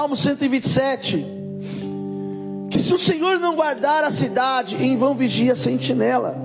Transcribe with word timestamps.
Salmo 0.00 0.16
127 0.16 1.26
que 2.70 2.78
se 2.78 2.94
o 2.94 2.96
Senhor 2.96 3.38
não 3.38 3.54
guardar 3.54 4.02
a 4.02 4.10
cidade, 4.10 4.74
em 4.82 4.96
vão 4.96 5.14
vigia 5.14 5.52
a 5.52 5.56
sentinela. 5.56 6.38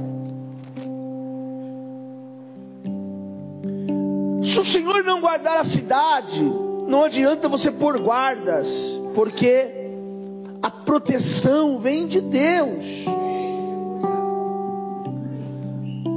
Se 4.43 4.59
o 4.59 4.63
Senhor 4.65 5.05
não 5.05 5.21
guardar 5.21 5.55
a 5.55 5.63
cidade, 5.63 6.43
não 6.85 7.05
adianta 7.05 7.47
você 7.47 7.71
pôr 7.71 7.97
guardas, 8.01 8.99
porque 9.15 9.89
a 10.61 10.69
proteção 10.69 11.79
vem 11.79 12.07
de 12.07 12.19
Deus. 12.19 12.83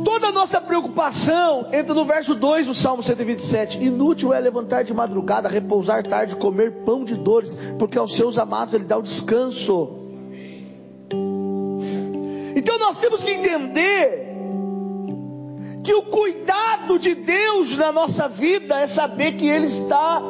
Toda 0.04 0.28
a 0.28 0.32
nossa 0.32 0.60
preocupação 0.60 1.68
entra 1.72 1.94
no 1.94 2.04
verso 2.04 2.34
2 2.34 2.66
do 2.66 2.74
Salmo 2.74 3.02
127. 3.02 3.82
Inútil 3.82 4.32
é 4.32 4.40
levantar 4.40 4.84
de 4.84 4.94
madrugada, 4.94 5.48
repousar 5.48 6.06
tarde, 6.06 6.36
comer 6.36 6.84
pão 6.84 7.04
de 7.04 7.14
dores, 7.14 7.56
porque 7.78 7.98
aos 7.98 8.14
seus 8.14 8.38
amados 8.38 8.74
ele 8.74 8.84
dá 8.84 8.96
o 8.96 9.02
descanso. 9.02 9.96
Então 12.54 12.78
nós 12.78 12.98
temos 12.98 13.22
que 13.22 13.30
entender 13.30 14.28
que 15.84 15.94
o 15.94 16.02
cuidado 16.02 16.98
de 16.98 17.14
Deus 17.14 17.76
na 17.76 17.90
nossa 17.90 18.28
vida 18.28 18.78
é 18.78 18.86
saber 18.86 19.32
que 19.32 19.46
Ele 19.46 19.66
está 19.66 20.20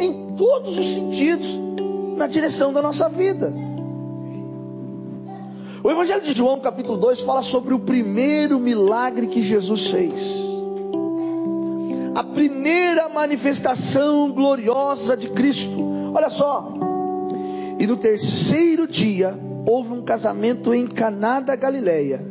em 0.00 0.34
todos 0.36 0.76
os 0.78 0.94
sentidos 0.94 1.46
na 2.16 2.26
direção 2.26 2.72
da 2.72 2.82
nossa 2.82 3.08
vida. 3.08 3.52
O 5.86 5.90
Evangelho 5.92 6.22
de 6.22 6.32
João, 6.32 6.58
capítulo 6.58 6.98
2, 6.98 7.20
fala 7.20 7.42
sobre 7.42 7.72
o 7.72 7.78
primeiro 7.78 8.58
milagre 8.58 9.28
que 9.28 9.40
Jesus 9.40 9.86
fez. 9.86 10.36
A 12.12 12.24
primeira 12.24 13.08
manifestação 13.08 14.32
gloriosa 14.32 15.16
de 15.16 15.28
Cristo. 15.30 15.78
Olha 16.12 16.28
só. 16.28 16.74
E 17.78 17.86
no 17.86 17.98
terceiro 17.98 18.88
dia 18.88 19.38
houve 19.64 19.92
um 19.92 20.02
casamento 20.02 20.74
em 20.74 20.88
Caná 20.88 21.38
da 21.38 21.54
Galileia. 21.54 22.26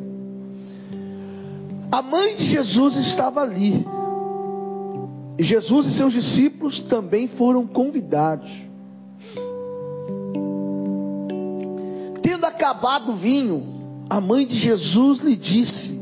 A 1.90 2.02
mãe 2.02 2.36
de 2.36 2.44
Jesus 2.44 2.98
estava 2.98 3.40
ali. 3.40 3.88
Jesus 5.40 5.86
e 5.86 5.92
seus 5.92 6.12
discípulos 6.12 6.82
também 6.82 7.30
foram 7.30 7.66
convidados. 7.66 8.52
Acabado 12.66 13.12
o 13.12 13.16
vinho, 13.16 13.64
a 14.10 14.20
mãe 14.20 14.46
de 14.46 14.56
Jesus 14.56 15.20
lhe 15.20 15.36
disse: 15.36 16.00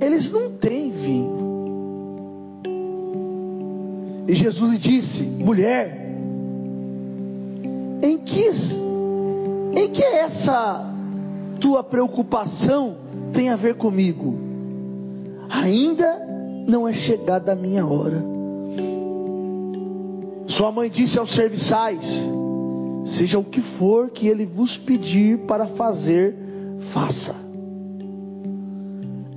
Eles 0.00 0.30
não 0.30 0.52
têm 0.52 0.90
vinho. 0.90 1.40
E 4.26 4.34
Jesus 4.34 4.70
lhe 4.70 4.78
disse: 4.78 5.22
Mulher, 5.22 6.16
em 8.02 8.16
que, 8.16 8.50
em 9.74 9.90
que 9.92 10.02
essa 10.02 10.90
tua 11.60 11.84
preocupação 11.84 12.96
tem 13.34 13.50
a 13.50 13.56
ver 13.56 13.74
comigo? 13.74 14.38
Ainda 15.50 16.18
não 16.66 16.88
é 16.88 16.94
chegada 16.94 17.52
a 17.52 17.56
minha 17.56 17.86
hora. 17.86 18.24
Sua 20.46 20.72
mãe 20.72 20.88
disse 20.88 21.18
aos 21.18 21.30
serviçais: 21.30 22.26
Seja 23.04 23.38
o 23.38 23.44
que 23.44 23.60
for 23.60 24.10
que 24.10 24.28
ele 24.28 24.44
vos 24.44 24.76
pedir 24.76 25.38
para 25.40 25.66
fazer, 25.66 26.34
faça. 26.92 27.34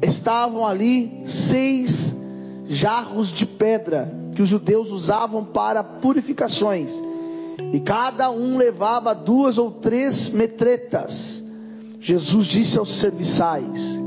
Estavam 0.02 0.66
ali 0.66 1.24
seis 1.26 2.16
jarros 2.68 3.30
de 3.30 3.46
pedra 3.46 4.14
que 4.36 4.42
os 4.42 4.50
judeus 4.50 4.90
usavam 4.90 5.46
para 5.46 5.84
purificações, 5.84 6.92
e 7.72 7.80
cada 7.80 8.32
um 8.32 8.58
levava 8.58 9.14
duas 9.14 9.58
ou 9.58 9.72
três 9.72 10.30
metretas. 10.30 11.44
Jesus 12.00 12.48
disse 12.48 12.78
aos 12.78 12.94
serviçais: 12.94 14.00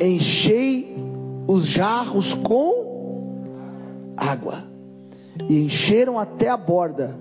Enchei 0.00 0.96
os 1.46 1.66
jarros 1.66 2.34
com 2.34 2.84
água 4.16 4.64
e 5.48 5.64
encheram 5.64 6.18
até 6.18 6.48
a 6.48 6.56
borda. 6.56 7.16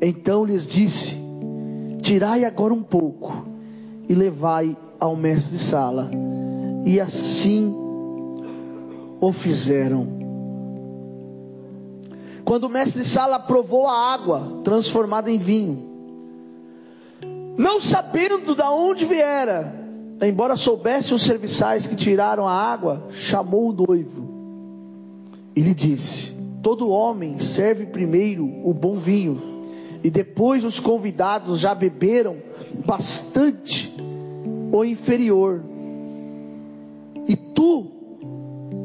Então 0.00 0.44
lhes 0.44 0.66
disse: 0.66 1.16
Tirai 2.02 2.44
agora 2.44 2.74
um 2.74 2.82
pouco 2.82 3.46
e 4.08 4.14
levai 4.14 4.76
ao 5.00 5.16
mestre 5.16 5.56
de 5.56 5.62
sala. 5.62 6.10
E 6.84 7.00
assim 7.00 7.74
o 9.20 9.32
fizeram. 9.32 10.06
Quando 12.44 12.64
o 12.64 12.68
mestre 12.68 13.02
de 13.02 13.08
sala 13.08 13.38
provou 13.38 13.86
a 13.86 14.12
água 14.12 14.60
transformada 14.62 15.30
em 15.30 15.38
vinho, 15.38 15.82
não 17.56 17.80
sabendo 17.80 18.54
de 18.54 18.62
onde 18.62 19.06
viera, 19.06 19.72
embora 20.20 20.56
soubesse 20.56 21.14
os 21.14 21.22
serviçais 21.22 21.86
que 21.86 21.96
tiraram 21.96 22.46
a 22.46 22.52
água, 22.52 23.04
chamou 23.10 23.70
o 23.70 23.72
noivo 23.72 24.24
e 25.56 25.60
lhe 25.60 25.74
disse: 25.74 26.36
Todo 26.62 26.90
homem 26.90 27.38
serve 27.38 27.86
primeiro 27.86 28.44
o 28.64 28.74
bom 28.74 28.96
vinho, 28.96 29.53
e 30.04 30.10
depois 30.10 30.62
os 30.62 30.78
convidados 30.78 31.58
já 31.58 31.74
beberam 31.74 32.36
bastante 32.84 33.90
o 34.70 34.84
inferior. 34.84 35.62
E 37.26 37.34
tu, 37.34 37.86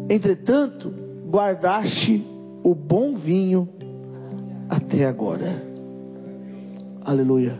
entretanto, 0.09 0.93
guardaste 1.29 2.25
o 2.63 2.73
bom 2.73 3.17
vinho 3.17 3.67
até 4.69 5.05
agora. 5.05 5.61
Aleluia. 7.01 7.59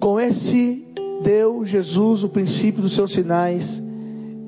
Com 0.00 0.20
esse 0.20 0.86
deu 1.24 1.64
Jesus 1.64 2.22
o 2.22 2.28
princípio 2.28 2.80
dos 2.80 2.94
seus 2.94 3.12
sinais 3.12 3.82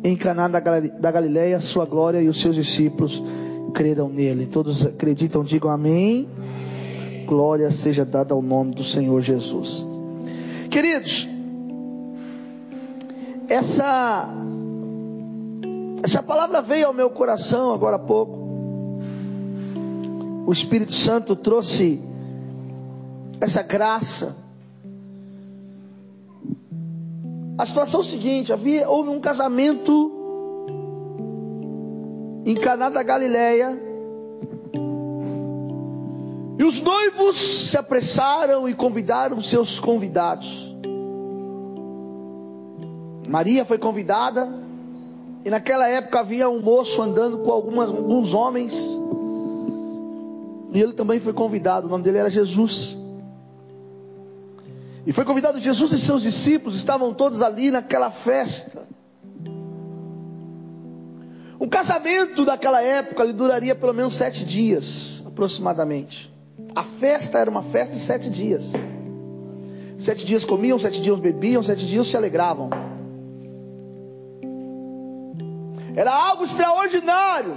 em 0.04 0.16
Caná 0.16 0.46
da 0.46 1.10
Galileia, 1.10 1.58
sua 1.58 1.84
glória 1.84 2.22
e 2.22 2.28
os 2.28 2.40
seus 2.40 2.54
discípulos 2.54 3.20
creram 3.74 4.08
nele. 4.08 4.46
Todos 4.46 4.86
acreditam, 4.86 5.42
digam 5.42 5.70
amém. 5.70 6.28
Glória 7.32 7.70
seja 7.70 8.04
dada 8.04 8.34
ao 8.34 8.42
nome 8.42 8.74
do 8.74 8.84
Senhor 8.84 9.18
Jesus. 9.22 9.86
Queridos, 10.70 11.26
essa 13.48 14.28
essa 16.02 16.22
palavra 16.22 16.60
veio 16.60 16.88
ao 16.88 16.92
meu 16.92 17.08
coração 17.08 17.72
agora 17.72 17.96
há 17.96 17.98
pouco. 17.98 18.38
O 20.46 20.52
Espírito 20.52 20.92
Santo 20.92 21.34
trouxe 21.34 22.02
essa 23.40 23.62
graça. 23.62 24.36
A 27.56 27.64
situação 27.64 28.00
é 28.00 28.02
a 28.02 28.06
seguinte: 28.06 28.52
havia 28.52 28.86
houve 28.90 29.08
um 29.08 29.22
casamento 29.22 30.12
em 32.44 32.54
Caná 32.56 32.90
da 32.90 33.02
Galileia. 33.02 33.91
E 36.62 36.64
os 36.64 36.80
noivos 36.80 37.70
se 37.70 37.76
apressaram 37.76 38.68
e 38.68 38.72
convidaram 38.72 39.42
seus 39.42 39.80
convidados. 39.80 40.72
Maria 43.26 43.64
foi 43.64 43.78
convidada, 43.78 44.48
e 45.44 45.50
naquela 45.50 45.88
época 45.88 46.20
havia 46.20 46.48
um 46.48 46.62
moço 46.62 47.02
andando 47.02 47.38
com 47.38 47.50
algumas, 47.50 47.88
alguns 47.88 48.32
homens, 48.32 48.76
e 50.72 50.80
ele 50.80 50.92
também 50.92 51.18
foi 51.18 51.32
convidado, 51.32 51.88
o 51.88 51.90
nome 51.90 52.04
dele 52.04 52.18
era 52.18 52.30
Jesus. 52.30 52.96
E 55.04 55.12
foi 55.12 55.24
convidado 55.24 55.58
Jesus 55.58 55.90
e 55.90 55.98
seus 55.98 56.22
discípulos, 56.22 56.76
estavam 56.76 57.12
todos 57.12 57.42
ali 57.42 57.72
naquela 57.72 58.12
festa. 58.12 58.86
Um 61.60 61.68
casamento 61.68 62.44
daquela 62.44 62.80
época 62.80 63.24
ele 63.24 63.32
duraria 63.32 63.74
pelo 63.74 63.92
menos 63.92 64.14
sete 64.14 64.44
dias, 64.44 65.24
aproximadamente. 65.26 66.31
A 66.74 66.82
festa 66.82 67.38
era 67.38 67.50
uma 67.50 67.62
festa 67.64 67.94
de 67.94 68.00
sete 68.00 68.30
dias. 68.30 68.70
Sete 69.98 70.24
dias 70.24 70.44
comiam, 70.44 70.78
sete 70.78 71.00
dias 71.00 71.20
bebiam, 71.20 71.62
sete 71.62 71.86
dias 71.86 72.08
se 72.08 72.16
alegravam. 72.16 72.70
Era 75.94 76.12
algo 76.12 76.44
extraordinário. 76.44 77.54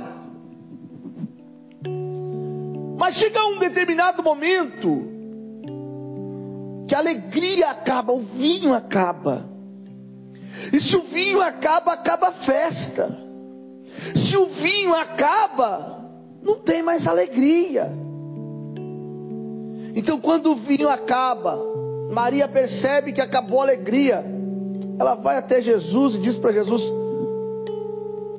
Mas 2.98 3.16
chega 3.16 3.46
um 3.46 3.60
determinado 3.60 4.22
momento 4.22 5.14
que 6.88 6.94
a 6.94 7.00
alegria 7.00 7.72
acaba, 7.72 8.14
o 8.14 8.20
vinho 8.20 8.74
acaba. 8.74 9.50
E 10.72 10.80
se 10.80 10.96
o 10.96 11.02
vinho 11.02 11.42
acaba, 11.42 11.94
acaba 11.94 12.28
a 12.28 12.32
festa. 12.34 13.18
Se 14.14 14.36
o 14.38 14.46
vinho 14.48 14.94
acaba, 14.94 16.06
não 16.42 16.60
tem 16.60 16.84
mais 16.84 17.08
alegria. 17.08 18.05
Então, 19.96 20.20
quando 20.20 20.52
o 20.52 20.56
vinho 20.56 20.90
acaba, 20.90 21.58
Maria 22.12 22.50
percebe 22.50 23.14
que 23.14 23.22
acabou 23.22 23.62
a 23.62 23.64
alegria. 23.64 24.24
ela 25.00 25.16
vai 25.16 25.38
até 25.38 25.62
Jesus 25.62 26.16
e 26.16 26.20
diz 26.20 26.38
para 26.38 26.52
Jesus: 26.52 26.84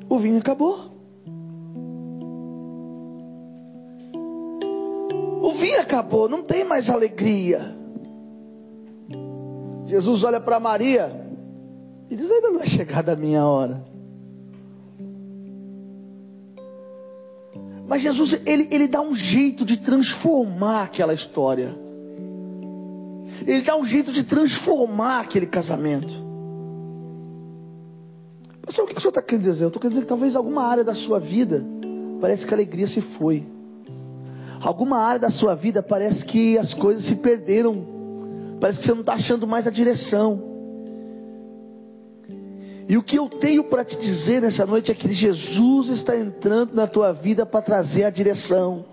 O 0.07 0.19
vinho 0.19 0.37
acabou. 0.37 0.95
O 5.41 5.51
vinho 5.53 5.81
acabou, 5.81 6.29
não 6.29 6.43
tem 6.43 6.63
mais 6.63 6.91
alegria. 6.91 7.75
Jesus 9.87 10.23
olha 10.23 10.39
para 10.39 10.59
Maria 10.59 11.25
e 12.07 12.15
diz: 12.15 12.29
Ainda 12.29 12.51
não 12.51 12.61
é 12.61 12.67
chegada 12.67 13.13
a 13.13 13.15
minha 13.15 13.43
hora. 13.45 13.83
Mas 17.87 18.01
Jesus, 18.01 18.39
ele, 18.45 18.67
ele 18.69 18.87
dá 18.87 19.01
um 19.01 19.15
jeito 19.15 19.63
de 19.63 19.77
transformar 19.77 20.83
aquela 20.83 21.13
história. 21.13 21.73
Ele 23.45 23.61
dá 23.61 23.77
um 23.77 23.85
jeito 23.85 24.11
de 24.11 24.23
transformar 24.23 25.21
aquele 25.21 25.45
casamento. 25.45 26.13
Pastor, 28.61 28.83
o 28.83 28.87
que 28.87 28.97
o 28.97 28.99
senhor 28.99 29.11
está 29.11 29.21
querendo 29.21 29.43
dizer? 29.43 29.63
Eu 29.63 29.67
estou 29.67 29.79
querendo 29.79 29.93
dizer 29.93 30.05
que 30.05 30.09
talvez 30.09 30.35
alguma 30.35 30.63
área 30.63 30.83
da 30.83 30.93
sua 30.93 31.19
vida 31.19 31.63
parece 32.19 32.45
que 32.45 32.53
a 32.53 32.57
alegria 32.57 32.87
se 32.87 32.99
foi. 32.99 33.45
Alguma 34.59 34.97
área 34.97 35.21
da 35.21 35.29
sua 35.29 35.55
vida 35.55 35.81
parece 35.81 36.25
que 36.25 36.57
as 36.57 36.73
coisas 36.73 37.05
se 37.05 37.15
perderam. 37.15 37.85
Parece 38.59 38.79
que 38.79 38.85
você 38.85 38.93
não 38.93 39.01
está 39.01 39.13
achando 39.13 39.47
mais 39.47 39.65
a 39.65 39.71
direção. 39.71 40.56
E 42.89 42.95
o 42.95 43.03
que 43.03 43.17
eu 43.17 43.27
tenho 43.27 43.65
para 43.65 43.83
te 43.83 43.97
dizer 43.97 44.41
nessa 44.41 44.65
noite 44.65 44.91
é 44.91 44.95
que 44.95 45.11
Jesus 45.11 45.89
está 45.89 46.17
entrando 46.17 46.73
na 46.73 46.87
tua 46.87 47.11
vida 47.11 47.45
para 47.45 47.61
trazer 47.61 48.05
a 48.05 48.09
direção. 48.09 48.85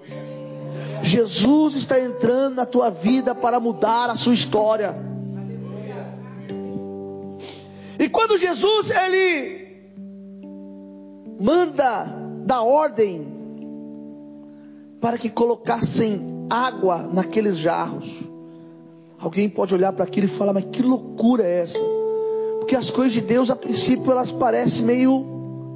Jesus 1.02 1.76
está 1.76 2.00
entrando 2.00 2.56
na 2.56 2.67
tua 2.67 2.91
vida 2.91 3.35
para 3.35 3.61
mudar 3.61 4.11
a 4.11 4.17
sua 4.17 4.35
história. 4.35 4.96
E 7.99 8.08
quando 8.08 8.37
Jesus 8.37 8.91
ele 8.91 9.64
manda 11.41 12.05
da 12.44 12.62
ordem 12.62 13.29
para 15.00 15.19
que 15.19 15.31
colocassem 15.31 16.46
água 16.50 17.08
naqueles 17.12 17.58
jarros, 17.58 18.11
alguém 19.20 19.49
pode 19.49 19.73
olhar 19.73 19.93
para 19.93 20.05
aquilo 20.05 20.26
e 20.26 20.31
falar: 20.31 20.52
mas 20.52 20.64
que 20.64 20.82
loucura 20.82 21.44
é 21.44 21.61
essa? 21.61 22.04
Porque 22.64 22.76
as 22.76 22.90
coisas 22.90 23.12
de 23.12 23.20
Deus, 23.20 23.50
a 23.50 23.56
princípio, 23.56 24.11
elas 24.11 24.32
parecem 24.32 24.87
meio, 24.87 25.22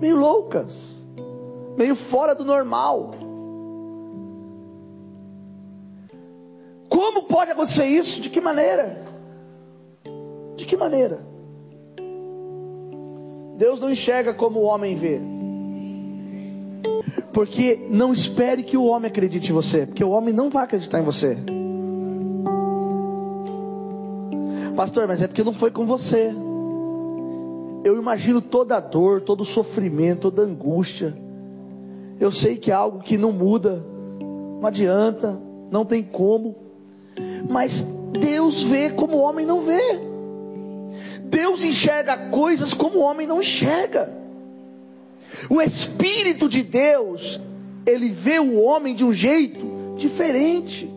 meio 0.00 0.17
loucas, 0.17 1.05
meio 1.76 1.94
fora 1.94 2.35
do 2.35 2.46
normal. 2.46 3.11
Como 6.88 7.25
pode 7.25 7.50
acontecer 7.50 7.85
isso? 7.85 8.23
De 8.23 8.31
que 8.31 8.40
maneira? 8.40 9.05
De 10.56 10.64
que 10.64 10.79
maneira? 10.79 11.20
Deus 13.58 13.79
não 13.81 13.91
enxerga 13.91 14.32
como 14.32 14.61
o 14.61 14.64
homem 14.64 14.96
vê. 14.96 15.20
Porque 17.34 17.87
não 17.91 18.14
espere 18.14 18.62
que 18.62 18.79
o 18.79 18.84
homem 18.84 19.11
acredite 19.11 19.50
em 19.50 19.55
você, 19.55 19.84
porque 19.84 20.02
o 20.02 20.08
homem 20.08 20.32
não 20.32 20.49
vai 20.49 20.64
acreditar 20.64 21.00
em 21.00 21.05
você. 21.05 21.37
Pastor, 24.75 25.06
mas 25.06 25.20
é 25.20 25.26
porque 25.26 25.44
não 25.44 25.52
foi 25.52 25.70
com 25.70 25.84
você 25.84 26.48
eu 27.85 27.97
imagino 27.97 28.41
toda 28.41 28.77
a 28.77 28.81
dor, 28.81 29.23
todo 29.23 29.43
o 29.43 29.45
sofrimento, 29.45 30.31
toda 30.31 30.43
a 30.43 30.47
angústia. 30.47 31.17
Eu 32.21 32.33
sei 32.33 32.57
que 32.57 32.71
é 32.71 32.75
algo 32.75 33.01
que 33.01 33.17
não 33.17 33.33
muda, 33.33 33.85
não 34.61 34.67
adianta, 34.67 35.41
não 35.71 35.85
tem 35.85 36.03
como. 36.03 36.57
Mas 37.49 37.87
Deus 38.13 38.63
vê 38.63 38.91
como 38.91 39.17
o 39.17 39.21
homem 39.21 39.47
não 39.47 39.61
vê. 39.61 40.01
Deus 41.25 41.63
enxerga 41.63 42.31
coisas 42.31 42.75
como 42.75 42.99
o 42.99 43.03
homem 43.03 43.27
não 43.27 43.41
enxerga. 43.41 44.13
O 45.49 45.61
Espírito 45.61 46.49
de 46.49 46.63
Deus, 46.63 47.41
ele 47.87 48.09
vê 48.09 48.41
o 48.41 48.61
homem 48.61 48.95
de 48.95 49.05
um 49.05 49.13
jeito 49.13 49.95
diferente. 49.97 50.91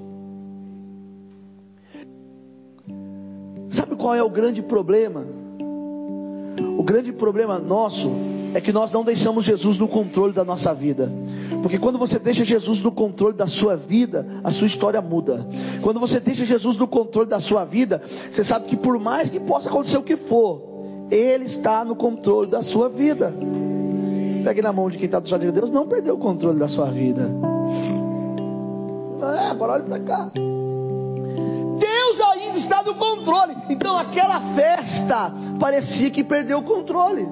Sabe 3.70 3.96
qual 3.96 4.16
é 4.16 4.24
o 4.24 4.30
grande 4.30 4.62
problema? 4.62 5.41
O 6.78 6.84
grande 6.84 7.12
problema 7.12 7.60
nosso 7.60 8.12
é 8.54 8.62
que 8.62 8.72
nós 8.72 8.92
não 8.92 9.04
deixamos 9.04 9.46
Jesus 9.46 9.78
no 9.78 9.88
controle 9.88 10.34
da 10.34 10.44
nossa 10.44 10.74
vida. 10.74 11.12
Porque 11.62 11.78
quando 11.78 11.98
você 11.98 12.20
deixa 12.20 12.44
Jesus 12.44 12.82
no 12.82 12.92
controle 12.92 13.36
da 13.36 13.48
sua 13.48 13.76
vida, 13.76 14.26
a 14.44 14.52
sua 14.52 14.68
história 14.68 15.02
muda. 15.02 15.46
Quando 15.82 16.00
você 16.00 16.20
deixa 16.20 16.44
Jesus 16.44 16.78
no 16.78 16.88
controle 16.88 17.30
da 17.30 17.40
sua 17.40 17.64
vida, 17.64 18.02
você 18.30 18.44
sabe 18.44 18.66
que 18.66 18.76
por 18.76 19.00
mais 19.00 19.30
que 19.30 19.40
possa 19.40 19.70
acontecer 19.70 19.98
o 19.98 20.04
que 20.04 20.18
for, 20.18 20.62
Ele 21.10 21.46
está 21.46 21.86
no 21.86 21.96
controle 21.96 22.50
da 22.50 22.64
sua 22.64 22.90
vida. 22.90 23.34
Pegue 24.44 24.62
na 24.62 24.74
mão 24.74 24.90
de 24.90 24.98
quem 24.98 25.06
está 25.06 25.20
do 25.20 25.30
lado 25.30 25.42
de 25.42 25.52
Deus, 25.52 25.70
não 25.70 25.88
perdeu 25.88 26.16
o 26.16 26.20
controle 26.20 26.58
da 26.58 26.68
sua 26.68 26.88
vida. 26.88 27.30
É, 29.22 29.50
agora 29.50 29.74
olhe 29.74 29.84
para 29.84 30.00
cá. 30.00 30.32
Deus 30.34 32.22
ainda 32.22 32.58
está 32.58 32.82
no 32.84 32.96
controle. 32.96 33.56
Então 33.70 33.98
aquela 33.98 34.42
festa 34.56 35.32
parecia 35.62 36.10
que 36.10 36.24
perdeu 36.24 36.58
o 36.58 36.64
controle. 36.64 37.28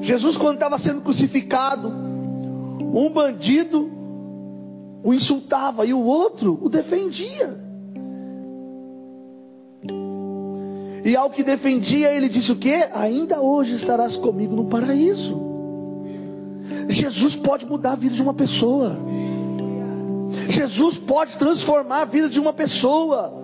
Jesus, 0.00 0.38
quando 0.38 0.54
estava 0.54 0.78
sendo 0.78 1.02
crucificado, 1.02 1.88
um 1.88 3.10
bandido 3.12 3.92
o 5.02 5.12
insultava 5.12 5.84
e 5.84 5.92
o 5.92 6.00
outro 6.00 6.58
o 6.62 6.70
defendia. 6.70 7.62
E 11.04 11.14
ao 11.14 11.28
que 11.28 11.42
defendia, 11.42 12.10
ele 12.10 12.30
disse 12.30 12.50
o 12.50 12.56
que? 12.56 12.72
Ainda 12.94 13.42
hoje 13.42 13.74
estarás 13.74 14.16
comigo 14.16 14.56
no 14.56 14.64
paraíso. 14.64 15.38
Jesus 16.88 17.36
pode 17.36 17.66
mudar 17.66 17.92
a 17.92 17.96
vida 17.96 18.14
de 18.14 18.22
uma 18.22 18.32
pessoa. 18.32 18.96
Jesus 20.48 20.96
pode 20.96 21.36
transformar 21.36 22.00
a 22.00 22.06
vida 22.06 22.30
de 22.30 22.40
uma 22.40 22.54
pessoa. 22.54 23.43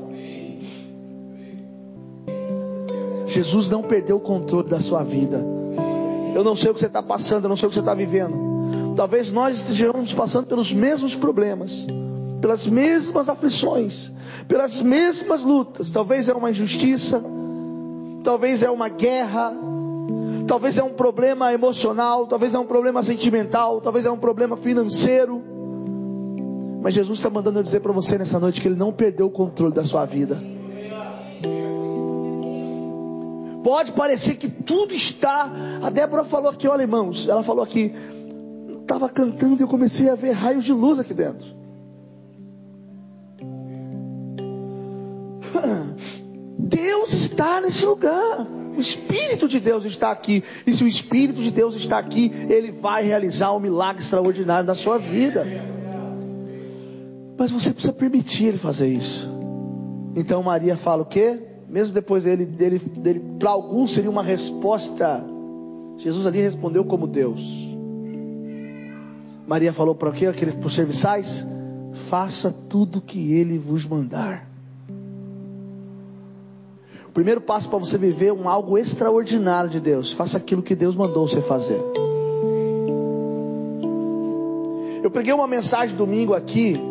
Jesus 3.31 3.69
não 3.69 3.83
perdeu 3.83 4.17
o 4.17 4.21
controle 4.21 4.69
da 4.69 4.81
sua 4.81 5.03
vida. 5.03 5.45
Eu 6.35 6.45
não 6.45 6.55
sei 6.55 6.71
o 6.71 6.75
que 6.75 6.81
você 6.81 6.87
está 6.87 7.03
passando, 7.03 7.45
eu 7.45 7.49
não 7.49 7.57
sei 7.57 7.67
o 7.67 7.69
que 7.69 7.75
você 7.75 7.81
está 7.81 7.95
vivendo. 7.95 8.95
Talvez 8.97 9.31
nós 9.31 9.57
estejamos 9.59 10.13
passando 10.13 10.47
pelos 10.47 10.73
mesmos 10.73 11.15
problemas, 11.15 11.87
pelas 12.41 12.67
mesmas 12.67 13.29
aflições, 13.29 14.11
pelas 14.47 14.81
mesmas 14.81 15.43
lutas. 15.43 15.91
Talvez 15.91 16.29
é 16.29 16.35
uma 16.35 16.51
injustiça, 16.51 17.23
talvez 18.23 18.63
é 18.63 18.71
uma 18.71 18.89
guerra, 18.89 19.53
talvez 20.47 20.77
é 20.77 20.83
um 20.83 20.95
problema 20.95 21.53
emocional, 21.53 22.27
talvez 22.27 22.55
é 22.55 22.59
um 22.59 22.67
problema 22.67 23.03
sentimental, 23.03 23.81
talvez 23.81 24.05
é 24.05 24.11
um 24.11 24.19
problema 24.19 24.57
financeiro. 24.57 25.43
Mas 26.83 26.95
Jesus 26.95 27.19
está 27.19 27.29
mandando 27.29 27.59
eu 27.59 27.63
dizer 27.63 27.81
para 27.81 27.93
você 27.93 28.17
nessa 28.17 28.39
noite 28.39 28.61
que 28.61 28.69
Ele 28.69 28.77
não 28.77 28.93
perdeu 28.93 29.27
o 29.27 29.31
controle 29.31 29.75
da 29.75 29.85
sua 29.85 30.05
vida. 30.05 30.39
Pode 33.63 33.93
parecer 33.93 34.37
que 34.37 34.49
tudo 34.49 34.95
está. 34.95 35.51
A 35.83 35.91
Débora 35.91 36.25
falou 36.25 36.51
aqui, 36.51 36.67
olha 36.67 36.83
irmãos, 36.83 37.29
ela 37.29 37.43
falou 37.43 37.63
aqui, 37.63 37.95
estava 38.81 39.09
cantando 39.09 39.61
e 39.61 39.63
eu 39.63 39.69
comecei 39.69 40.09
a 40.09 40.15
ver 40.15 40.33
raios 40.33 40.65
de 40.65 40.73
luz 40.73 40.99
aqui 40.99 41.13
dentro. 41.15 41.47
Deus 46.59 47.13
está 47.13 47.61
nesse 47.61 47.85
lugar. 47.85 48.47
O 48.77 48.81
Espírito 48.81 49.47
de 49.47 49.61
Deus 49.61 49.85
está 49.85 50.11
aqui. 50.11 50.43
E 50.67 50.73
se 50.73 50.83
o 50.83 50.89
Espírito 50.89 51.43
de 51.43 51.51
Deus 51.51 51.75
está 51.75 51.99
aqui, 51.99 52.33
Ele 52.49 52.73
vai 52.73 53.05
realizar 53.05 53.53
um 53.53 53.61
milagre 53.61 54.03
extraordinário 54.03 54.67
na 54.67 54.75
sua 54.75 54.97
vida. 54.97 55.45
Mas 57.37 57.51
você 57.51 57.73
precisa 57.73 57.93
permitir 57.93 58.47
Ele 58.47 58.59
fazer 58.59 58.89
isso. 58.89 59.29
Então 60.17 60.43
Maria 60.43 60.77
fala 60.77 61.03
o 61.03 61.07
quê? 61.07 61.50
Mesmo 61.71 61.95
depois 61.95 62.25
dele, 62.25 62.45
dele, 62.45 62.79
dele 62.79 63.23
para 63.39 63.51
alguns 63.51 63.93
seria 63.93 64.11
uma 64.11 64.25
resposta. 64.25 65.25
Jesus 65.99 66.27
ali 66.27 66.41
respondeu 66.41 66.85
como 66.85 67.07
Deus. 67.07 67.41
Maria 69.47 69.73
falou 69.73 69.95
para 69.95 70.11
quê? 70.11 70.27
Aqueles 70.27 70.55
para 70.55 70.67
os 70.67 70.75
serviçais: 70.75 71.47
faça 72.09 72.53
tudo 72.69 72.99
o 72.99 73.03
que 73.03 73.33
ele 73.33 73.57
vos 73.57 73.87
mandar. 73.87 74.49
O 77.07 77.13
primeiro 77.13 77.41
passo 77.41 77.69
para 77.69 77.79
você 77.79 77.97
viver 77.97 78.33
um 78.33 78.49
algo 78.49 78.77
extraordinário 78.77 79.71
de 79.71 79.81
Deus, 79.81 80.13
faça 80.13 80.39
aquilo 80.39 80.63
que 80.63 80.75
Deus 80.75 80.97
mandou 80.97 81.27
você 81.27 81.41
fazer. 81.41 81.81
Eu 85.03 85.11
preguei 85.11 85.33
uma 85.33 85.47
mensagem 85.47 85.97
domingo 85.97 86.35
aqui 86.35 86.90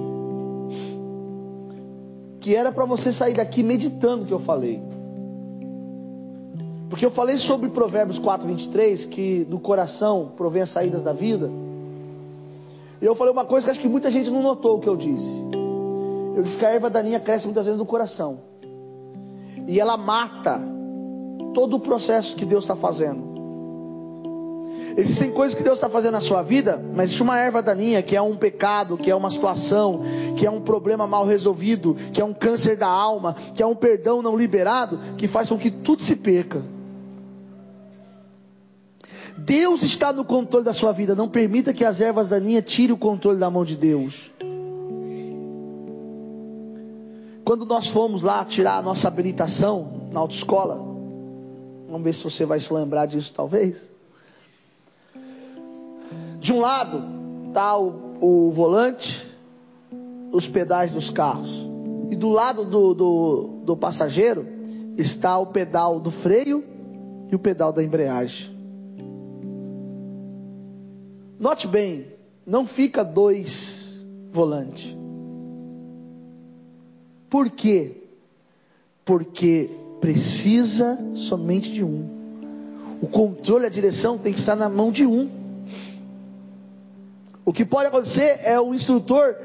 que 2.49 2.55
era 2.55 2.71
para 2.71 2.83
você 2.83 3.13
sair 3.13 3.35
daqui 3.35 3.61
meditando 3.61 4.23
o 4.23 4.25
que 4.25 4.33
eu 4.33 4.39
falei. 4.39 4.81
Porque 6.89 7.05
eu 7.05 7.11
falei 7.11 7.37
sobre 7.37 7.69
Provérbios 7.69 8.17
4, 8.17 8.47
23, 8.47 9.05
que 9.05 9.43
do 9.43 9.59
coração 9.59 10.31
provém 10.35 10.63
as 10.63 10.71
saídas 10.71 11.03
da 11.03 11.13
vida. 11.13 11.47
E 12.99 13.05
eu 13.05 13.13
falei 13.13 13.31
uma 13.31 13.45
coisa 13.45 13.65
que 13.65 13.69
acho 13.69 13.79
que 13.79 13.87
muita 13.87 14.09
gente 14.09 14.31
não 14.31 14.41
notou 14.41 14.77
o 14.77 14.79
que 14.79 14.89
eu 14.89 14.95
disse. 14.95 15.29
Eu 16.35 16.41
disse 16.41 16.57
que 16.57 16.65
a 16.65 16.71
erva 16.71 16.89
daninha 16.89 17.19
cresce 17.19 17.45
muitas 17.45 17.65
vezes 17.65 17.77
no 17.77 17.85
coração. 17.85 18.39
e 19.67 19.79
ela 19.79 19.95
mata 19.95 20.59
todo 21.53 21.75
o 21.75 21.79
processo 21.79 22.35
que 22.35 22.45
Deus 22.45 22.63
está 22.63 22.75
fazendo. 22.75 23.28
Existem 24.99 25.31
coisas 25.31 25.55
que 25.55 25.63
Deus 25.63 25.77
está 25.77 25.87
fazendo 25.87 26.11
na 26.11 26.19
sua 26.19 26.41
vida, 26.41 26.77
mas 26.93 27.05
existe 27.05 27.23
uma 27.23 27.39
erva 27.39 27.63
daninha 27.63 28.03
que 28.03 28.17
é 28.17 28.21
um 28.21 28.35
pecado, 28.35 28.97
que 28.97 29.09
é 29.09 29.15
uma 29.15 29.29
situação, 29.29 30.01
que 30.37 30.45
é 30.45 30.51
um 30.51 30.59
problema 30.59 31.07
mal 31.07 31.25
resolvido, 31.25 31.95
que 32.11 32.19
é 32.19 32.25
um 32.25 32.33
câncer 32.33 32.75
da 32.75 32.89
alma, 32.89 33.33
que 33.55 33.63
é 33.63 33.65
um 33.65 33.75
perdão 33.75 34.21
não 34.21 34.35
liberado, 34.35 34.99
que 35.15 35.25
faz 35.25 35.47
com 35.47 35.57
que 35.57 35.71
tudo 35.71 36.03
se 36.03 36.17
perca. 36.17 36.61
Deus 39.37 39.83
está 39.83 40.11
no 40.11 40.25
controle 40.25 40.65
da 40.65 40.73
sua 40.73 40.91
vida. 40.91 41.15
Não 41.15 41.29
permita 41.29 41.73
que 41.73 41.85
as 41.85 42.01
ervas 42.01 42.27
daninhas 42.27 42.65
tirem 42.65 42.93
o 42.93 42.97
controle 42.97 43.39
da 43.39 43.49
mão 43.49 43.63
de 43.63 43.77
Deus. 43.77 44.33
Quando 47.45 47.65
nós 47.65 47.87
fomos 47.87 48.21
lá 48.21 48.43
tirar 48.43 48.79
a 48.79 48.81
nossa 48.81 49.07
habilitação 49.07 50.09
na 50.11 50.19
autoescola, 50.19 50.75
vamos 51.87 52.03
ver 52.03 52.13
se 52.13 52.21
você 52.21 52.45
vai 52.45 52.59
se 52.59 52.73
lembrar 52.73 53.05
disso 53.05 53.33
talvez. 53.33 53.88
De 56.49 56.53
um 56.53 56.61
lado 56.61 57.03
está 57.47 57.77
o, 57.77 58.17
o 58.19 58.51
volante, 58.51 59.23
os 60.31 60.47
pedais 60.47 60.91
dos 60.91 61.11
carros. 61.11 61.51
E 62.09 62.15
do 62.15 62.29
lado 62.29 62.65
do, 62.65 62.95
do, 62.95 63.43
do 63.65 63.77
passageiro 63.77 64.47
está 64.97 65.37
o 65.37 65.45
pedal 65.45 65.99
do 65.99 66.09
freio 66.09 66.63
e 67.31 67.35
o 67.35 67.37
pedal 67.37 67.71
da 67.71 67.83
embreagem. 67.83 68.49
Note 71.39 71.67
bem, 71.67 72.07
não 72.47 72.65
fica 72.65 73.03
dois 73.03 74.03
volantes. 74.31 74.97
Por 77.29 77.51
quê? 77.51 78.09
Porque 79.05 79.69
precisa 80.01 80.97
somente 81.13 81.71
de 81.71 81.83
um. 81.83 82.09
O 83.03 83.07
controle, 83.07 83.67
a 83.67 83.69
direção 83.69 84.17
tem 84.17 84.33
que 84.33 84.39
estar 84.39 84.55
na 84.55 84.67
mão 84.67 84.91
de 84.91 85.05
um. 85.05 85.38
O 87.49 87.51
que 87.51 87.65
pode 87.65 87.87
acontecer 87.87 88.41
é 88.43 88.61
o 88.61 88.75
instrutor 88.75 89.35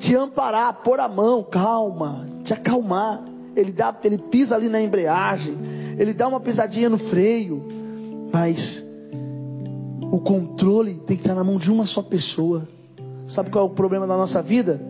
te 0.00 0.16
amparar, 0.16 0.82
pôr 0.82 0.98
a 0.98 1.06
mão, 1.06 1.44
calma, 1.44 2.26
te 2.42 2.52
acalmar. 2.52 3.22
Ele 3.54 3.70
dá, 3.70 3.96
ele 4.02 4.18
pisa 4.18 4.56
ali 4.56 4.68
na 4.68 4.82
embreagem, 4.82 5.56
ele 5.96 6.12
dá 6.12 6.26
uma 6.26 6.40
pisadinha 6.40 6.90
no 6.90 6.98
freio, 6.98 7.64
mas 8.32 8.84
o 10.10 10.18
controle 10.18 10.94
tem 11.06 11.16
que 11.16 11.22
estar 11.22 11.36
na 11.36 11.44
mão 11.44 11.56
de 11.56 11.70
uma 11.70 11.86
só 11.86 12.02
pessoa. 12.02 12.66
Sabe 13.28 13.48
qual 13.48 13.68
é 13.68 13.70
o 13.70 13.74
problema 13.74 14.08
da 14.08 14.16
nossa 14.16 14.42
vida? 14.42 14.80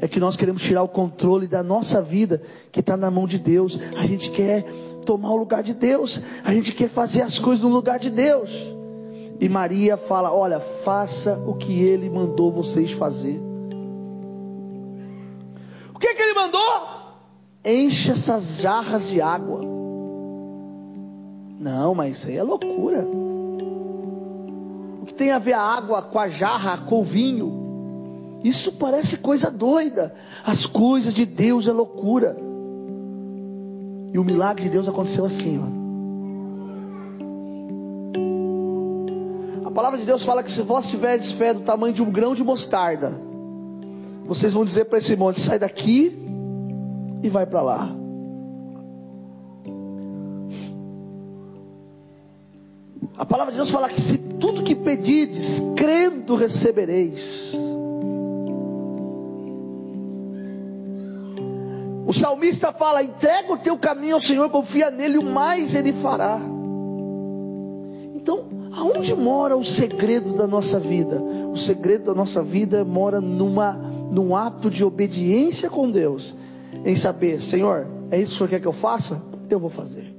É 0.00 0.08
que 0.08 0.18
nós 0.18 0.36
queremos 0.36 0.62
tirar 0.62 0.82
o 0.82 0.88
controle 0.88 1.46
da 1.46 1.62
nossa 1.62 2.02
vida, 2.02 2.42
que 2.72 2.80
está 2.80 2.96
na 2.96 3.08
mão 3.08 3.24
de 3.24 3.38
Deus. 3.38 3.78
A 3.96 4.04
gente 4.04 4.32
quer 4.32 4.64
tomar 5.06 5.30
o 5.30 5.36
lugar 5.36 5.62
de 5.62 5.74
Deus, 5.74 6.20
a 6.42 6.52
gente 6.52 6.72
quer 6.72 6.88
fazer 6.88 7.22
as 7.22 7.38
coisas 7.38 7.62
no 7.62 7.70
lugar 7.70 8.00
de 8.00 8.10
Deus. 8.10 8.79
E 9.40 9.48
Maria 9.48 9.96
fala: 9.96 10.30
Olha, 10.30 10.60
faça 10.84 11.42
o 11.46 11.54
que 11.54 11.82
ele 11.82 12.10
mandou 12.10 12.52
vocês 12.52 12.92
fazer. 12.92 13.40
O 15.94 15.98
que, 15.98 16.14
que 16.14 16.22
ele 16.22 16.34
mandou? 16.34 16.60
Encha 17.64 18.12
essas 18.12 18.60
jarras 18.60 19.08
de 19.08 19.20
água. 19.22 19.60
Não, 21.58 21.94
mas 21.94 22.18
isso 22.18 22.28
aí 22.28 22.36
é 22.36 22.42
loucura. 22.42 23.06
O 25.02 25.06
que 25.06 25.14
tem 25.14 25.30
a 25.30 25.38
ver 25.38 25.54
a 25.54 25.62
água 25.62 26.02
com 26.02 26.18
a 26.18 26.28
jarra, 26.28 26.84
com 26.86 27.00
o 27.00 27.04
vinho? 27.04 28.40
Isso 28.44 28.72
parece 28.72 29.16
coisa 29.18 29.50
doida. 29.50 30.14
As 30.44 30.66
coisas 30.66 31.14
de 31.14 31.24
Deus 31.24 31.66
é 31.66 31.72
loucura. 31.72 32.36
E 34.12 34.18
o 34.18 34.24
milagre 34.24 34.64
de 34.64 34.70
Deus 34.70 34.88
aconteceu 34.88 35.24
assim, 35.24 35.58
ó. 35.62 35.79
A 39.70 39.72
palavra 39.72 40.00
de 40.00 40.04
Deus 40.04 40.24
fala 40.24 40.42
que 40.42 40.50
se 40.50 40.62
vós 40.62 40.88
tiverdes 40.88 41.30
fé 41.30 41.54
do 41.54 41.60
tamanho 41.60 41.94
de 41.94 42.02
um 42.02 42.10
grão 42.10 42.34
de 42.34 42.42
mostarda, 42.42 43.16
vocês 44.26 44.52
vão 44.52 44.64
dizer 44.64 44.86
para 44.86 44.98
esse 44.98 45.14
monte: 45.14 45.38
sai 45.38 45.60
daqui 45.60 46.18
e 47.22 47.28
vai 47.28 47.46
para 47.46 47.62
lá. 47.62 47.88
A 53.16 53.24
palavra 53.24 53.52
de 53.52 53.58
Deus 53.58 53.70
fala 53.70 53.88
que 53.88 54.00
se 54.00 54.18
tudo 54.18 54.64
que 54.64 54.74
pedides, 54.74 55.62
crendo 55.76 56.34
recebereis. 56.34 57.54
O 62.08 62.12
salmista 62.12 62.72
fala: 62.72 63.04
entrega 63.04 63.52
o 63.52 63.58
teu 63.58 63.78
caminho 63.78 64.16
ao 64.16 64.20
Senhor, 64.20 64.50
confia 64.50 64.90
nele, 64.90 65.16
o 65.16 65.22
mais 65.22 65.76
ele 65.76 65.92
fará. 65.92 66.40
Então, 68.70 68.92
Aonde 68.92 69.14
mora 69.14 69.56
o 69.56 69.64
segredo 69.64 70.34
da 70.34 70.46
nossa 70.46 70.78
vida? 70.78 71.20
O 71.20 71.56
segredo 71.56 72.04
da 72.06 72.14
nossa 72.14 72.42
vida 72.42 72.84
mora 72.84 73.20
numa, 73.20 73.72
num 73.72 74.34
ato 74.34 74.70
de 74.70 74.84
obediência 74.84 75.68
com 75.68 75.90
Deus, 75.90 76.34
em 76.84 76.94
saber, 76.94 77.42
Senhor, 77.42 77.86
é 78.10 78.20
isso 78.20 78.30
que 78.30 78.34
o 78.34 78.38
Senhor 78.38 78.48
quer 78.48 78.60
que 78.60 78.68
eu 78.68 78.72
faça? 78.72 79.20
Eu 79.48 79.58
vou 79.58 79.70
fazer. 79.70 80.14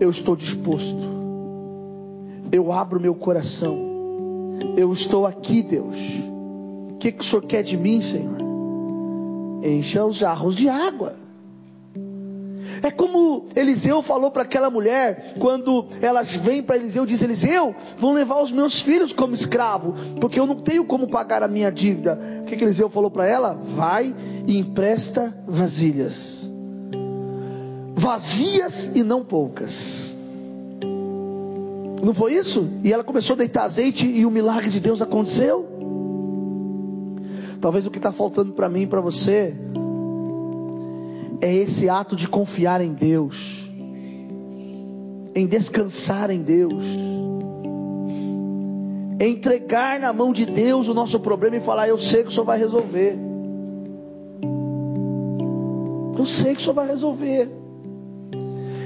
Eu 0.00 0.10
estou 0.10 0.34
disposto. 0.34 0.98
Eu 2.50 2.72
abro 2.72 3.00
meu 3.00 3.14
coração. 3.14 3.78
Eu 4.76 4.92
estou 4.92 5.26
aqui, 5.26 5.62
Deus. 5.62 5.96
O 6.90 6.96
que, 6.98 7.12
que 7.12 7.20
o 7.20 7.24
Senhor 7.24 7.42
quer 7.42 7.62
de 7.62 7.76
mim, 7.76 8.00
Senhor? 8.00 8.36
Encha 9.62 10.04
os 10.04 10.16
jarros 10.16 10.56
de 10.56 10.68
água. 10.68 11.14
É 12.86 12.90
como 12.92 13.46
Eliseu 13.56 14.00
falou 14.00 14.30
para 14.30 14.44
aquela 14.44 14.70
mulher, 14.70 15.34
quando 15.40 15.86
elas 16.00 16.30
vêm 16.30 16.62
para 16.62 16.76
Eliseu, 16.76 17.04
diz 17.04 17.20
Eliseu, 17.20 17.74
vão 17.98 18.12
levar 18.12 18.40
os 18.40 18.52
meus 18.52 18.80
filhos 18.80 19.12
como 19.12 19.34
escravo, 19.34 19.92
porque 20.20 20.38
eu 20.38 20.46
não 20.46 20.60
tenho 20.60 20.84
como 20.84 21.08
pagar 21.08 21.42
a 21.42 21.48
minha 21.48 21.68
dívida. 21.72 22.16
O 22.42 22.44
que, 22.44 22.54
que 22.54 22.62
Eliseu 22.62 22.88
falou 22.88 23.10
para 23.10 23.26
ela? 23.26 23.54
Vai 23.54 24.14
e 24.46 24.56
empresta 24.56 25.36
vasilhas. 25.48 26.48
Vazias 27.96 28.88
e 28.94 29.02
não 29.02 29.24
poucas. 29.24 30.16
Não 32.00 32.14
foi 32.14 32.34
isso? 32.34 32.70
E 32.84 32.92
ela 32.92 33.02
começou 33.02 33.34
a 33.34 33.38
deitar 33.38 33.64
azeite 33.64 34.06
e 34.06 34.24
o 34.24 34.30
milagre 34.30 34.70
de 34.70 34.78
Deus 34.78 35.02
aconteceu. 35.02 35.66
Talvez 37.60 37.84
o 37.84 37.90
que 37.90 37.98
está 37.98 38.12
faltando 38.12 38.52
para 38.52 38.68
mim 38.68 38.82
e 38.82 38.86
para 38.86 39.00
você 39.00 39.56
é 41.46 41.54
esse 41.54 41.88
ato 41.88 42.16
de 42.16 42.26
confiar 42.26 42.80
em 42.80 42.92
Deus, 42.92 43.70
em 45.32 45.46
descansar 45.46 46.28
em 46.28 46.42
Deus, 46.42 46.82
é 49.20 49.28
entregar 49.28 50.00
na 50.00 50.12
mão 50.12 50.32
de 50.32 50.44
Deus 50.44 50.88
o 50.88 50.94
nosso 50.94 51.20
problema 51.20 51.56
e 51.56 51.60
falar: 51.60 51.88
Eu 51.88 51.98
sei 51.98 52.22
que 52.22 52.28
o 52.28 52.32
Senhor 52.32 52.44
vai 52.44 52.58
resolver. 52.58 53.16
Eu 56.18 56.26
sei 56.26 56.54
que 56.54 56.60
o 56.60 56.64
Senhor 56.64 56.74
vai 56.74 56.88
resolver. 56.88 57.48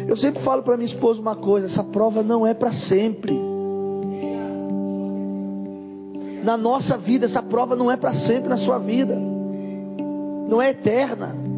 Eu 0.06 0.16
sempre 0.16 0.42
falo 0.42 0.62
para 0.62 0.76
minha 0.76 0.86
esposa 0.86 1.18
uma 1.18 1.36
coisa: 1.36 1.66
essa 1.66 1.82
prova 1.82 2.22
não 2.22 2.46
é 2.46 2.52
para 2.52 2.72
sempre. 2.72 3.32
Na 6.44 6.58
nossa 6.58 6.98
vida, 6.98 7.24
essa 7.24 7.42
prova 7.42 7.74
não 7.74 7.90
é 7.90 7.96
para 7.96 8.12
sempre 8.12 8.50
na 8.50 8.58
sua 8.58 8.78
vida, 8.78 9.16
não 10.46 10.60
é 10.60 10.70
eterna. 10.70 11.49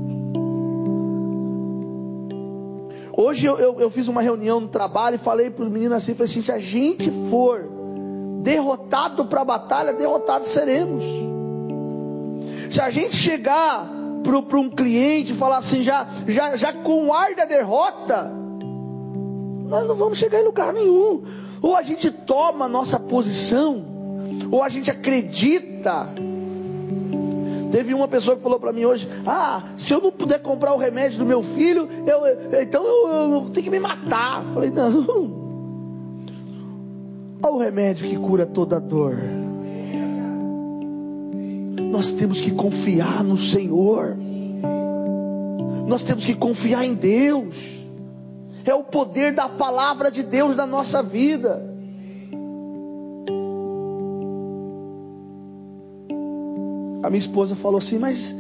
Hoje 3.32 3.46
eu, 3.46 3.58
eu, 3.58 3.80
eu 3.80 3.90
fiz 3.90 4.08
uma 4.08 4.20
reunião 4.20 4.60
no 4.60 4.68
trabalho 4.68 5.14
e 5.14 5.18
falei 5.18 5.48
para 5.48 5.64
os 5.64 5.70
meninos 5.72 5.96
assim, 5.96 6.12
falei 6.12 6.30
assim, 6.30 6.42
se 6.42 6.52
a 6.52 6.58
gente 6.58 7.10
for 7.30 7.66
derrotado 8.42 9.24
para 9.24 9.40
a 9.40 9.44
batalha, 9.44 9.94
derrotados 9.94 10.48
seremos. 10.48 11.02
Se 12.70 12.78
a 12.78 12.90
gente 12.90 13.16
chegar 13.16 13.90
para 14.22 14.58
um 14.58 14.68
cliente 14.68 15.32
e 15.32 15.34
falar 15.34 15.56
assim, 15.56 15.82
já, 15.82 16.06
já, 16.28 16.56
já 16.56 16.74
com 16.74 17.06
o 17.06 17.14
ar 17.14 17.34
da 17.34 17.46
derrota, 17.46 18.30
nós 19.66 19.88
não 19.88 19.94
vamos 19.94 20.18
chegar 20.18 20.38
em 20.38 20.44
lugar 20.44 20.70
nenhum. 20.74 21.22
Ou 21.62 21.74
a 21.74 21.80
gente 21.80 22.10
toma 22.10 22.66
a 22.66 22.68
nossa 22.68 23.00
posição, 23.00 23.82
ou 24.50 24.62
a 24.62 24.68
gente 24.68 24.90
acredita 24.90 26.06
Teve 27.72 27.94
uma 27.94 28.06
pessoa 28.06 28.36
que 28.36 28.42
falou 28.42 28.60
para 28.60 28.70
mim 28.70 28.84
hoje: 28.84 29.08
Ah, 29.26 29.62
se 29.78 29.94
eu 29.94 30.00
não 30.00 30.12
puder 30.12 30.40
comprar 30.42 30.74
o 30.74 30.76
remédio 30.76 31.18
do 31.18 31.24
meu 31.24 31.42
filho, 31.42 31.88
eu, 32.06 32.60
então 32.60 32.84
eu, 32.84 33.08
eu, 33.08 33.32
eu 33.32 33.50
tenho 33.50 33.64
que 33.64 33.70
me 33.70 33.80
matar. 33.80 34.44
Eu 34.46 34.52
falei: 34.52 34.70
Não. 34.70 35.42
Olha 37.42 37.54
o 37.54 37.58
remédio 37.58 38.06
que 38.06 38.16
cura 38.18 38.44
toda 38.44 38.78
dor. 38.78 39.16
Nós 41.90 42.12
temos 42.12 42.42
que 42.42 42.50
confiar 42.52 43.24
no 43.24 43.38
Senhor. 43.38 44.18
Nós 45.86 46.02
temos 46.02 46.26
que 46.26 46.34
confiar 46.34 46.84
em 46.84 46.94
Deus. 46.94 47.56
É 48.66 48.74
o 48.74 48.84
poder 48.84 49.32
da 49.32 49.48
palavra 49.48 50.10
de 50.10 50.22
Deus 50.22 50.54
na 50.54 50.66
nossa 50.66 51.02
vida. 51.02 51.71
A 57.02 57.10
minha 57.10 57.20
esposa 57.20 57.54
falou 57.54 57.78
assim: 57.78 57.98
Mas 57.98 58.34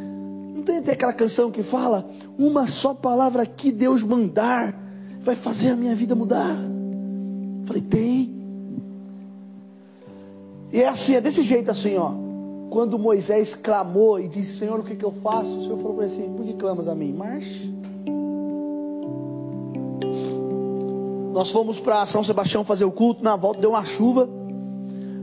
Não 0.54 0.62
tem 0.62 0.78
até 0.78 0.92
aquela 0.92 1.12
canção 1.12 1.50
que 1.50 1.62
fala: 1.62 2.08
Uma 2.38 2.66
só 2.66 2.94
palavra 2.94 3.44
que 3.44 3.72
Deus 3.72 4.02
mandar 4.02 4.82
vai 5.22 5.34
fazer 5.34 5.70
a 5.70 5.76
minha 5.76 5.94
vida 5.94 6.14
mudar. 6.14 6.56
Falei, 7.66 7.82
tem. 7.82 8.42
E 10.72 10.80
é 10.80 10.88
assim, 10.88 11.14
é 11.14 11.20
desse 11.20 11.42
jeito 11.42 11.70
assim, 11.70 11.96
ó. 11.96 12.12
Quando 12.70 12.98
Moisés 12.98 13.54
clamou 13.54 14.18
e 14.18 14.28
disse, 14.28 14.58
Senhor, 14.58 14.80
o 14.80 14.82
que, 14.82 14.96
que 14.96 15.04
eu 15.04 15.12
faço? 15.22 15.58
O 15.58 15.62
Senhor 15.62 15.76
falou 15.76 15.94
para 15.94 16.06
ele 16.06 16.14
assim, 16.14 16.32
por 16.32 16.44
que 16.46 16.54
clamas 16.54 16.88
a 16.88 16.94
mim? 16.94 17.12
Marche. 17.12 17.70
Nós 21.32 21.50
fomos 21.50 21.78
para 21.78 22.04
São 22.06 22.24
Sebastião 22.24 22.64
fazer 22.64 22.84
o 22.84 22.90
culto, 22.90 23.22
na 23.22 23.36
volta 23.36 23.60
deu 23.60 23.70
uma 23.70 23.84
chuva, 23.84 24.28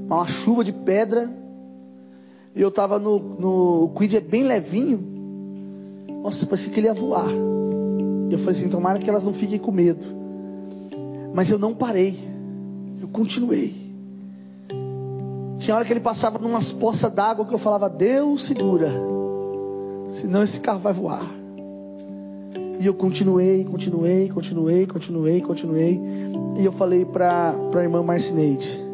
uma 0.05 0.27
chuva 0.27 0.63
de 0.63 0.71
pedra. 0.71 1.31
E 2.59 2.61
eu 2.61 2.67
estava 2.67 2.99
no, 2.99 3.17
no. 3.17 3.85
O 3.85 3.89
quid 3.97 4.17
é 4.17 4.19
bem 4.19 4.43
levinho. 4.43 4.99
Nossa, 6.21 6.45
parecia 6.45 6.69
que 6.69 6.77
ele 6.77 6.87
ia 6.87 6.93
voar. 6.93 7.29
Eu 8.29 8.37
falei 8.39 8.51
assim: 8.51 8.67
tomara 8.67 8.99
que 8.99 9.09
elas 9.09 9.23
não 9.23 9.31
fiquem 9.31 9.57
com 9.57 9.71
medo. 9.71 10.05
Mas 11.33 11.49
eu 11.49 11.57
não 11.57 11.73
parei. 11.73 12.19
Eu 13.01 13.07
continuei. 13.07 13.73
Tinha 15.59 15.73
hora 15.73 15.85
que 15.85 15.93
ele 15.93 16.01
passava 16.01 16.37
numas 16.37 16.69
poças 16.69 17.09
d'água 17.09 17.45
que 17.45 17.53
eu 17.53 17.57
falava: 17.57 17.89
Deus 17.89 18.43
segura. 18.43 18.91
Senão 20.09 20.43
esse 20.43 20.59
carro 20.59 20.79
vai 20.79 20.91
voar. 20.91 21.31
E 22.77 22.85
eu 22.85 22.93
continuei, 22.93 23.63
continuei, 23.63 24.27
continuei, 24.27 24.85
continuei, 24.85 25.39
continuei. 25.39 26.01
E 26.57 26.65
eu 26.65 26.73
falei 26.73 27.05
para 27.05 27.55
a 27.73 27.81
irmã 27.81 28.03
Marcineide: 28.03 28.88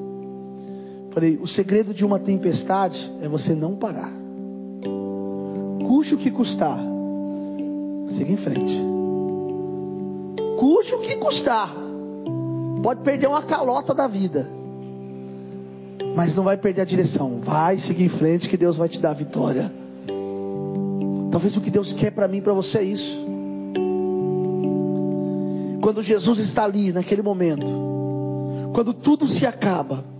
Falei, 1.15 1.39
o 1.41 1.47
segredo 1.47 1.93
de 1.93 2.03
uma 2.03 2.19
tempestade 2.19 3.09
é 3.21 3.29
você 3.29 3.55
não 3.55 3.73
parar. 3.73 4.11
Custe 5.87 6.13
o 6.13 6.17
que 6.17 6.29
custar, 6.29 6.77
siga 8.09 8.33
em 8.33 8.35
frente. 8.35 8.77
Custe 10.59 10.93
o 10.93 10.99
que 10.99 11.15
custar. 11.15 11.73
Pode 12.83 12.99
perder 12.99 13.27
uma 13.27 13.43
calota 13.43 13.95
da 13.95 14.09
vida, 14.09 14.45
mas 16.17 16.35
não 16.35 16.43
vai 16.43 16.57
perder 16.57 16.81
a 16.81 16.85
direção. 16.85 17.39
Vai 17.41 17.77
seguir 17.77 18.03
em 18.03 18.09
frente 18.09 18.49
que 18.49 18.57
Deus 18.57 18.75
vai 18.75 18.89
te 18.89 18.99
dar 18.99 19.11
a 19.11 19.13
vitória. 19.13 19.71
Talvez 21.31 21.55
o 21.55 21.61
que 21.61 21.71
Deus 21.71 21.93
quer 21.93 22.11
para 22.11 22.27
mim, 22.27 22.41
para 22.41 22.51
você 22.51 22.79
é 22.79 22.83
isso. 22.83 23.25
Quando 25.81 26.03
Jesus 26.03 26.39
está 26.39 26.65
ali, 26.65 26.91
naquele 26.91 27.21
momento, 27.21 27.65
quando 28.73 28.93
tudo 28.93 29.29
se 29.29 29.45
acaba, 29.45 30.13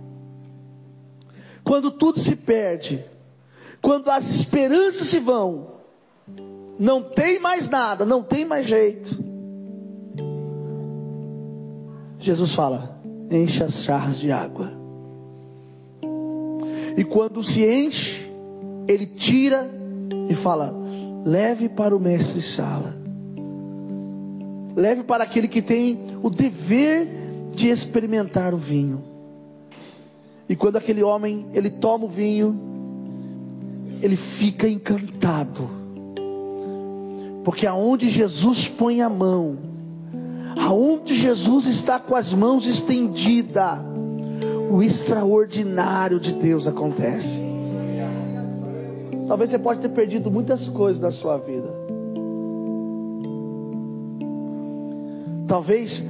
quando 1.66 1.90
tudo 1.90 2.18
se 2.18 2.36
perde, 2.36 3.04
quando 3.82 4.10
as 4.10 4.28
esperanças 4.28 5.08
se 5.08 5.18
vão, 5.18 5.76
não 6.78 7.02
tem 7.02 7.38
mais 7.38 7.68
nada, 7.68 8.04
não 8.04 8.22
tem 8.22 8.44
mais 8.44 8.66
jeito. 8.66 9.10
Jesus 12.18 12.54
fala: 12.54 13.00
enche 13.30 13.62
as 13.62 13.82
jarras 13.82 14.18
de 14.18 14.30
água. 14.30 14.70
E 16.96 17.04
quando 17.04 17.42
se 17.42 17.64
enche, 17.64 18.30
ele 18.86 19.06
tira 19.06 19.70
e 20.28 20.34
fala: 20.34 20.72
leve 21.24 21.68
para 21.68 21.96
o 21.96 22.00
mestre 22.00 22.42
sala 22.42 23.06
leve 24.76 25.02
para 25.02 25.24
aquele 25.24 25.48
que 25.48 25.62
tem 25.62 26.18
o 26.22 26.28
dever 26.28 27.08
de 27.52 27.70
experimentar 27.70 28.52
o 28.52 28.58
vinho. 28.58 29.15
E 30.48 30.54
quando 30.54 30.76
aquele 30.76 31.02
homem 31.02 31.46
ele 31.52 31.70
toma 31.70 32.04
o 32.04 32.08
vinho, 32.08 32.58
ele 34.00 34.16
fica 34.16 34.68
encantado. 34.68 35.68
Porque 37.44 37.66
aonde 37.66 38.08
Jesus 38.08 38.68
põe 38.68 39.00
a 39.02 39.08
mão, 39.08 39.56
aonde 40.58 41.14
Jesus 41.14 41.66
está 41.66 41.98
com 41.98 42.14
as 42.14 42.32
mãos 42.32 42.66
estendidas, 42.66 43.78
o 44.70 44.82
extraordinário 44.82 46.18
de 46.18 46.32
Deus 46.32 46.66
acontece. 46.66 47.42
Talvez 49.28 49.50
você 49.50 49.58
pode 49.58 49.80
ter 49.80 49.88
perdido 49.88 50.30
muitas 50.30 50.68
coisas 50.68 51.00
da 51.00 51.10
sua 51.10 51.36
vida. 51.38 51.68
Talvez, 55.48 56.04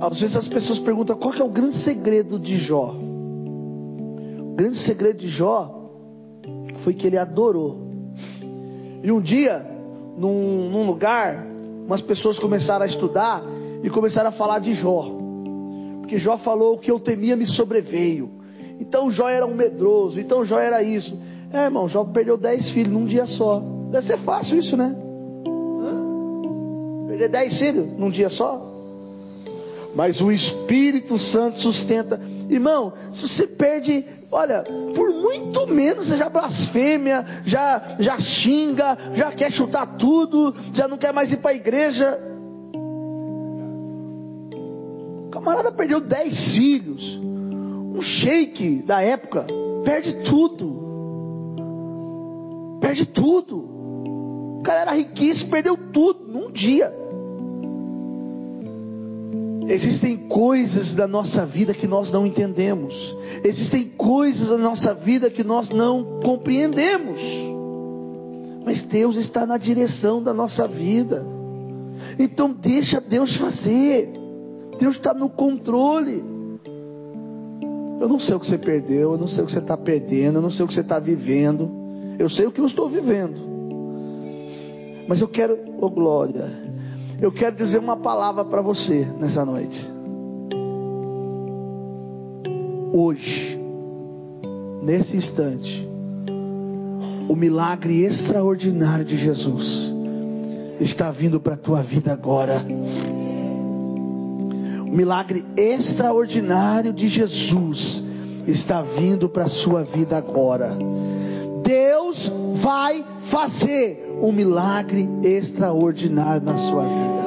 às 0.00 0.20
vezes 0.20 0.36
as 0.36 0.48
pessoas 0.48 0.78
perguntam 0.78 1.16
qual 1.16 1.34
é 1.34 1.42
o 1.42 1.48
grande 1.48 1.76
segredo 1.76 2.38
de 2.38 2.56
Jó. 2.56 2.94
O 4.52 4.54
grande 4.54 4.76
segredo 4.76 5.18
de 5.18 5.28
Jó 5.28 5.90
foi 6.78 6.92
que 6.92 7.06
ele 7.06 7.16
adorou. 7.16 7.88
E 9.02 9.10
um 9.10 9.18
dia, 9.18 9.66
num, 10.16 10.68
num 10.68 10.86
lugar, 10.86 11.46
umas 11.86 12.02
pessoas 12.02 12.38
começaram 12.38 12.84
a 12.84 12.86
estudar 12.86 13.42
e 13.82 13.88
começaram 13.88 14.28
a 14.28 14.32
falar 14.32 14.58
de 14.58 14.74
Jó. 14.74 15.10
Porque 16.00 16.18
Jó 16.18 16.36
falou 16.36 16.76
que 16.76 16.90
eu 16.90 17.00
temia 17.00 17.34
me 17.34 17.46
sobreveio. 17.46 18.30
Então 18.78 19.10
Jó 19.10 19.26
era 19.26 19.46
um 19.46 19.54
medroso, 19.54 20.20
então 20.20 20.44
Jó 20.44 20.58
era 20.58 20.82
isso. 20.82 21.18
É, 21.50 21.64
irmão, 21.64 21.88
Jó 21.88 22.04
perdeu 22.04 22.36
dez 22.36 22.68
filhos 22.68 22.92
num 22.92 23.06
dia 23.06 23.24
só. 23.24 23.62
Deve 23.90 24.06
ser 24.06 24.18
fácil 24.18 24.58
isso, 24.58 24.76
né? 24.76 24.94
Hã? 25.46 27.06
Perder 27.08 27.30
dez 27.30 27.58
filhos 27.58 27.90
num 27.98 28.10
dia 28.10 28.28
só? 28.28 28.70
mas 29.94 30.20
o 30.20 30.32
Espírito 30.32 31.18
Santo 31.18 31.60
sustenta. 31.60 32.20
Irmão, 32.48 32.92
se 33.12 33.28
você 33.28 33.46
perde, 33.46 34.04
olha, 34.32 34.64
por 34.94 35.12
muito 35.12 35.66
menos 35.66 36.08
você 36.08 36.16
já 36.16 36.30
blasfêmia, 36.30 37.24
já, 37.44 37.96
já 37.98 38.18
xinga, 38.18 38.96
já 39.12 39.30
quer 39.30 39.52
chutar 39.52 39.98
tudo, 39.98 40.54
já 40.72 40.88
não 40.88 40.96
quer 40.96 41.12
mais 41.12 41.30
ir 41.30 41.36
para 41.36 41.50
a 41.50 41.54
igreja. 41.54 42.18
O 45.26 45.30
camarada 45.30 45.70
perdeu 45.70 46.00
dez 46.00 46.52
filhos, 46.54 47.20
um 47.20 48.00
sheik 48.00 48.82
da 48.82 49.02
época, 49.02 49.44
perde 49.84 50.14
tudo. 50.22 50.80
Perde 52.80 53.06
tudo. 53.06 53.58
O 54.58 54.62
cara 54.64 54.80
era 54.80 54.92
riquíssimo, 54.92 55.50
perdeu 55.50 55.76
tudo 55.76 56.26
num 56.26 56.50
dia. 56.50 57.01
Existem 59.72 60.18
coisas 60.28 60.94
da 60.94 61.08
nossa 61.08 61.46
vida 61.46 61.72
que 61.72 61.86
nós 61.86 62.12
não 62.12 62.26
entendemos. 62.26 63.16
Existem 63.42 63.88
coisas 63.88 64.50
da 64.50 64.58
nossa 64.58 64.92
vida 64.92 65.30
que 65.30 65.42
nós 65.42 65.70
não 65.70 66.20
compreendemos. 66.22 67.22
Mas 68.66 68.82
Deus 68.82 69.16
está 69.16 69.46
na 69.46 69.56
direção 69.56 70.22
da 70.22 70.34
nossa 70.34 70.68
vida. 70.68 71.24
Então 72.18 72.52
deixa 72.52 73.00
Deus 73.00 73.34
fazer. 73.34 74.12
Deus 74.78 74.96
está 74.96 75.14
no 75.14 75.30
controle. 75.30 76.22
Eu 77.98 78.10
não 78.10 78.18
sei 78.18 78.36
o 78.36 78.40
que 78.40 78.48
você 78.48 78.58
perdeu, 78.58 79.12
eu 79.12 79.18
não 79.18 79.26
sei 79.26 79.42
o 79.42 79.46
que 79.46 79.52
você 79.52 79.58
está 79.60 79.78
perdendo, 79.78 80.36
eu 80.36 80.42
não 80.42 80.50
sei 80.50 80.66
o 80.66 80.68
que 80.68 80.74
você 80.74 80.82
está 80.82 80.98
vivendo. 80.98 81.70
Eu 82.18 82.28
sei 82.28 82.44
o 82.44 82.52
que 82.52 82.60
eu 82.60 82.66
estou 82.66 82.90
vivendo. 82.90 83.40
Mas 85.08 85.22
eu 85.22 85.28
quero, 85.28 85.58
oh 85.80 85.88
glória, 85.88 86.61
eu 87.22 87.30
quero 87.30 87.54
dizer 87.54 87.78
uma 87.78 87.96
palavra 87.96 88.44
para 88.44 88.60
você 88.60 89.06
nessa 89.16 89.44
noite. 89.44 89.88
Hoje, 92.92 93.56
nesse 94.82 95.16
instante, 95.16 95.88
o 97.28 97.36
milagre 97.36 98.02
extraordinário 98.02 99.04
de 99.04 99.16
Jesus 99.16 99.94
está 100.80 101.12
vindo 101.12 101.40
para 101.40 101.54
a 101.54 101.56
tua 101.56 101.80
vida 101.80 102.12
agora. 102.12 102.66
O 104.84 104.90
milagre 104.90 105.44
extraordinário 105.56 106.92
de 106.92 107.06
Jesus 107.06 108.02
está 108.48 108.82
vindo 108.82 109.28
para 109.28 109.44
a 109.44 109.48
sua 109.48 109.84
vida 109.84 110.16
agora. 110.16 110.76
Deus 111.62 112.32
vai 112.56 113.04
fazer 113.26 114.11
um 114.22 114.30
milagre 114.30 115.08
extraordinário 115.24 116.46
na 116.46 116.56
sua 116.56 116.84
vida. 116.84 117.22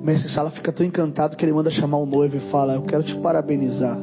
O 0.00 0.04
mestre 0.04 0.28
Sala 0.28 0.50
fica 0.50 0.72
tão 0.72 0.84
encantado 0.84 1.36
que 1.36 1.44
ele 1.44 1.52
manda 1.52 1.70
chamar 1.70 1.98
o 1.98 2.06
noivo 2.06 2.36
e 2.36 2.40
fala: 2.40 2.74
Eu 2.74 2.82
quero 2.82 3.04
te 3.04 3.14
parabenizar. 3.14 3.96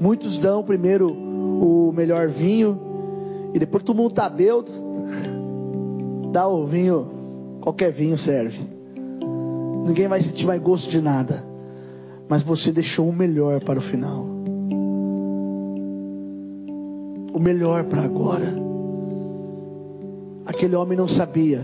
Muitos 0.00 0.36
dão 0.36 0.64
primeiro 0.64 1.12
o 1.12 1.92
melhor 1.92 2.28
vinho 2.28 2.78
e 3.54 3.58
depois 3.58 3.84
todo 3.84 3.96
mundo 3.96 4.12
tá 4.12 4.28
bêbado, 4.28 4.70
dá 6.32 6.46
o 6.48 6.66
vinho, 6.66 7.08
qualquer 7.60 7.92
vinho 7.92 8.18
serve. 8.18 8.60
Ninguém 9.86 10.08
vai 10.08 10.20
sentir 10.20 10.44
mais 10.44 10.60
gosto 10.60 10.90
de 10.90 11.00
nada. 11.00 11.44
Mas 12.28 12.42
você 12.42 12.72
deixou 12.72 13.08
o 13.08 13.12
melhor 13.12 13.62
para 13.62 13.78
o 13.78 13.82
final 13.82 14.35
o 17.36 17.38
melhor 17.38 17.84
para 17.84 18.00
agora. 18.00 18.46
Aquele 20.46 20.74
homem 20.74 20.96
não 20.96 21.06
sabia 21.06 21.60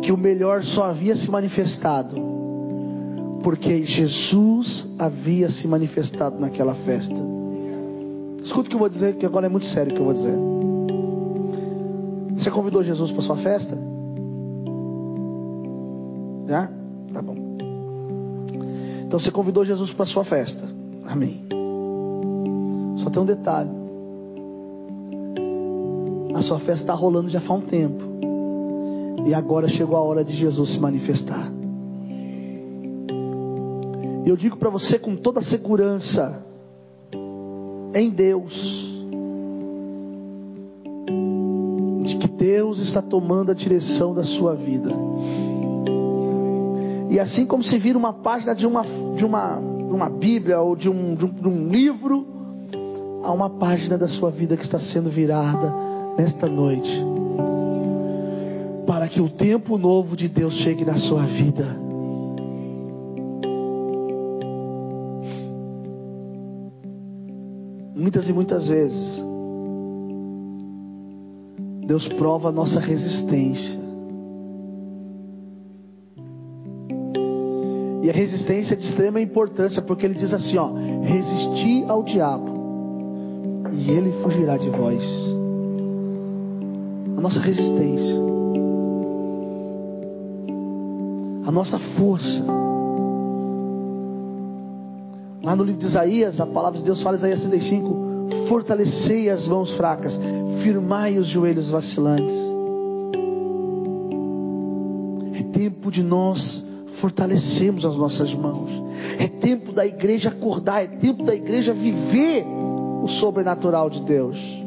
que 0.00 0.10
o 0.10 0.16
melhor 0.16 0.64
só 0.64 0.84
havia 0.84 1.14
se 1.14 1.30
manifestado 1.30 2.16
porque 3.42 3.82
Jesus 3.82 4.88
havia 4.98 5.50
se 5.50 5.68
manifestado 5.68 6.40
naquela 6.40 6.74
festa. 6.76 7.14
Escuta 8.42 8.68
o 8.68 8.70
que 8.70 8.76
eu 8.76 8.78
vou 8.78 8.88
dizer, 8.88 9.16
que 9.16 9.26
agora 9.26 9.44
é 9.44 9.48
muito 9.50 9.66
sério 9.66 9.92
o 9.92 9.94
que 9.94 10.00
eu 10.00 10.04
vou 10.06 10.14
dizer. 10.14 10.38
Você 12.38 12.50
convidou 12.50 12.82
Jesus 12.82 13.12
para 13.12 13.20
sua 13.20 13.36
festa? 13.36 13.76
Já? 16.48 16.70
Tá 17.12 17.20
bom. 17.20 17.36
Então 19.06 19.18
você 19.20 19.30
convidou 19.30 19.62
Jesus 19.62 19.92
para 19.92 20.06
sua 20.06 20.24
festa. 20.24 20.66
Amém. 21.04 21.44
Só 22.96 23.10
tem 23.10 23.22
um 23.22 23.26
detalhe. 23.26 23.79
A 26.34 26.42
sua 26.42 26.58
festa 26.58 26.84
está 26.84 26.94
rolando 26.94 27.28
já 27.28 27.40
faz 27.40 27.60
um 27.60 27.66
tempo. 27.66 28.04
E 29.26 29.34
agora 29.34 29.68
chegou 29.68 29.96
a 29.96 30.00
hora 30.00 30.24
de 30.24 30.34
Jesus 30.34 30.70
se 30.70 30.80
manifestar. 30.80 31.50
E 34.24 34.28
eu 34.28 34.36
digo 34.36 34.56
para 34.56 34.70
você 34.70 34.98
com 34.98 35.16
toda 35.16 35.40
segurança, 35.40 36.44
em 37.94 38.10
Deus, 38.10 39.04
de 42.04 42.16
que 42.16 42.28
Deus 42.28 42.78
está 42.78 43.02
tomando 43.02 43.50
a 43.50 43.54
direção 43.54 44.14
da 44.14 44.22
sua 44.22 44.54
vida. 44.54 44.90
E 47.08 47.18
assim 47.18 47.44
como 47.44 47.64
se 47.64 47.76
vira 47.76 47.98
uma 47.98 48.12
página 48.12 48.54
de 48.54 48.66
uma, 48.66 48.84
de 49.16 49.24
uma, 49.24 49.56
uma 49.56 50.08
Bíblia 50.08 50.60
ou 50.60 50.76
de 50.76 50.88
um, 50.88 51.14
de 51.14 51.24
um, 51.24 51.28
de 51.28 51.48
um 51.48 51.68
livro, 51.68 52.26
há 53.24 53.32
uma 53.32 53.50
página 53.50 53.98
da 53.98 54.06
sua 54.06 54.30
vida 54.30 54.56
que 54.56 54.62
está 54.62 54.78
sendo 54.78 55.10
virada 55.10 55.89
nesta 56.20 56.46
noite. 56.46 57.02
Para 58.86 59.08
que 59.08 59.22
o 59.22 59.28
tempo 59.30 59.78
novo 59.78 60.14
de 60.14 60.28
Deus 60.28 60.52
chegue 60.54 60.84
na 60.84 60.96
sua 60.96 61.22
vida. 61.22 61.64
Muitas 67.94 68.28
e 68.28 68.32
muitas 68.32 68.66
vezes, 68.66 69.22
Deus 71.86 72.06
prova 72.08 72.50
a 72.50 72.52
nossa 72.52 72.80
resistência. 72.80 73.78
E 78.02 78.10
a 78.10 78.12
resistência 78.12 78.74
é 78.74 78.76
de 78.76 78.84
extrema 78.84 79.20
importância, 79.20 79.80
porque 79.80 80.04
ele 80.04 80.14
diz 80.14 80.34
assim: 80.34 80.58
ó, 80.58 80.70
resistir 81.02 81.84
ao 81.88 82.02
diabo, 82.02 82.50
e 83.72 83.90
ele 83.90 84.12
fugirá 84.22 84.56
de 84.56 84.68
vós. 84.70 85.39
A 87.20 87.22
nossa 87.22 87.38
resistência, 87.38 88.16
a 91.44 91.52
nossa 91.52 91.78
força. 91.78 92.42
Lá 95.42 95.54
no 95.54 95.62
livro 95.62 95.80
de 95.80 95.84
Isaías, 95.84 96.40
a 96.40 96.46
palavra 96.46 96.78
de 96.78 96.84
Deus 96.86 97.02
fala, 97.02 97.18
Isaías 97.18 97.42
35, 97.42 98.46
fortalecei 98.48 99.28
as 99.28 99.46
mãos 99.46 99.74
fracas, 99.74 100.18
firmai 100.62 101.18
os 101.18 101.26
joelhos 101.26 101.68
vacilantes. 101.68 102.34
É 105.34 105.42
tempo 105.42 105.90
de 105.90 106.02
nós 106.02 106.64
fortalecemos 107.00 107.84
as 107.84 107.96
nossas 107.96 108.34
mãos. 108.34 108.70
É 109.18 109.28
tempo 109.28 109.72
da 109.72 109.84
igreja 109.86 110.30
acordar, 110.30 110.84
é 110.84 110.86
tempo 110.86 111.22
da 111.22 111.34
igreja 111.34 111.74
viver 111.74 112.46
o 113.02 113.08
sobrenatural 113.08 113.90
de 113.90 114.00
Deus. 114.00 114.59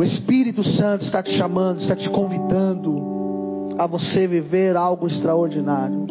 O 0.00 0.02
Espírito 0.02 0.64
Santo 0.64 1.02
está 1.02 1.22
te 1.22 1.30
chamando, 1.30 1.78
está 1.78 1.94
te 1.94 2.08
convidando 2.08 3.76
a 3.78 3.86
você 3.86 4.26
viver 4.26 4.74
algo 4.74 5.06
extraordinário. 5.06 6.06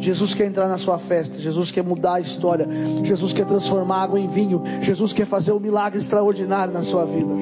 Jesus 0.00 0.34
quer 0.34 0.46
entrar 0.46 0.66
na 0.66 0.76
sua 0.76 0.98
festa, 0.98 1.38
Jesus 1.38 1.70
quer 1.70 1.84
mudar 1.84 2.14
a 2.14 2.20
história, 2.20 2.66
Jesus 3.04 3.32
quer 3.32 3.46
transformar 3.46 4.02
água 4.02 4.18
em 4.18 4.26
vinho, 4.26 4.60
Jesus 4.80 5.12
quer 5.12 5.24
fazer 5.24 5.52
um 5.52 5.60
milagre 5.60 6.00
extraordinário 6.00 6.74
na 6.74 6.82
sua 6.82 7.04
vida. 7.04 7.32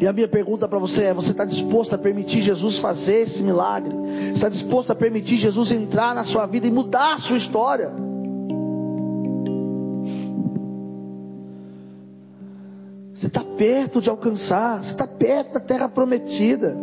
E 0.00 0.06
a 0.06 0.12
minha 0.12 0.28
pergunta 0.28 0.68
para 0.68 0.78
você 0.78 1.06
é: 1.06 1.12
você 1.12 1.32
está 1.32 1.44
disposto 1.44 1.92
a 1.92 1.98
permitir 1.98 2.40
Jesus 2.40 2.78
fazer 2.78 3.22
esse 3.22 3.42
milagre? 3.42 3.96
Está 4.32 4.48
disposto 4.48 4.92
a 4.92 4.94
permitir 4.94 5.38
Jesus 5.38 5.72
entrar 5.72 6.14
na 6.14 6.22
sua 6.22 6.46
vida 6.46 6.68
e 6.68 6.70
mudar 6.70 7.14
a 7.14 7.18
sua 7.18 7.36
história? 7.36 8.03
Você 13.24 13.28
está 13.28 13.42
perto 13.42 14.02
de 14.02 14.10
alcançar, 14.10 14.84
você 14.84 14.90
está 14.90 15.06
perto 15.06 15.54
da 15.54 15.60
terra 15.60 15.88
prometida, 15.88 16.76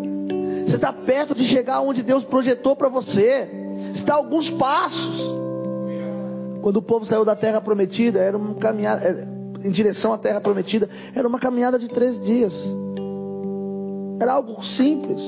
você 0.66 0.76
está 0.76 0.92
perto 0.92 1.36
de 1.36 1.44
chegar 1.44 1.82
onde 1.82 2.02
Deus 2.02 2.24
projetou 2.24 2.76
para 2.76 2.90
você, 2.90 3.48
está 3.94 4.16
a 4.16 4.18
alguns 4.18 4.50
passos. 4.50 5.22
Quando 6.64 6.78
o 6.78 6.82
povo 6.82 7.06
saiu 7.06 7.24
da 7.24 7.36
terra 7.36 7.62
prometida, 7.62 8.18
era 8.18 8.36
uma 8.36 8.56
caminhada 8.56 9.28
em 9.64 9.70
direção 9.70 10.14
à 10.14 10.18
terra 10.18 10.42
prometida, 10.42 10.90
era 11.14 11.28
uma 11.28 11.38
caminhada 11.38 11.78
de 11.78 11.88
três 11.88 12.20
dias. 12.20 12.56
Era 14.20 14.34
algo 14.34 14.66
simples, 14.66 15.22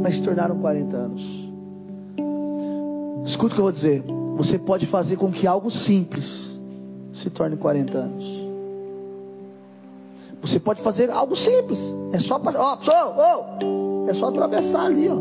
mas 0.00 0.16
se 0.16 0.22
tornaram 0.22 0.60
40 0.60 0.96
anos. 0.96 1.52
Escuta 3.26 3.52
o 3.52 3.54
que 3.54 3.60
eu 3.60 3.64
vou 3.64 3.72
dizer. 3.72 4.02
Você 4.38 4.58
pode 4.58 4.86
fazer 4.86 5.16
com 5.16 5.30
que 5.30 5.46
algo 5.46 5.70
simples 5.70 6.58
se 7.12 7.28
torne 7.28 7.58
40 7.58 7.98
anos. 7.98 8.43
Você 10.44 10.60
pode 10.60 10.82
fazer 10.82 11.10
algo 11.10 11.34
simples. 11.34 11.78
É 12.12 12.18
só 12.18 12.38
para, 12.38 12.60
ó, 12.60 12.76
oh, 12.76 14.10
é 14.10 14.12
só 14.12 14.28
atravessar 14.28 14.84
ali, 14.84 15.08
ó. 15.08 15.16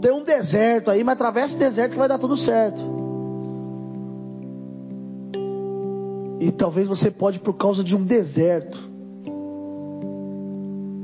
Tem 0.00 0.10
um 0.10 0.24
deserto 0.24 0.90
aí, 0.90 1.04
mas 1.04 1.12
atravessa 1.12 1.54
o 1.54 1.58
deserto 1.58 1.92
que 1.92 1.98
vai 1.98 2.08
dar 2.08 2.18
tudo 2.18 2.34
certo. 2.34 2.80
E 6.40 6.50
talvez 6.50 6.88
você 6.88 7.10
pode 7.10 7.40
por 7.40 7.52
causa 7.52 7.84
de 7.84 7.94
um 7.94 8.02
deserto 8.02 8.90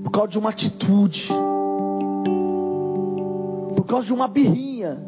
por 0.02 0.10
causa 0.10 0.28
de 0.30 0.38
uma 0.38 0.48
atitude, 0.48 1.28
por 3.76 3.84
causa 3.86 4.06
de 4.06 4.12
uma 4.12 4.26
birrinha, 4.26 4.98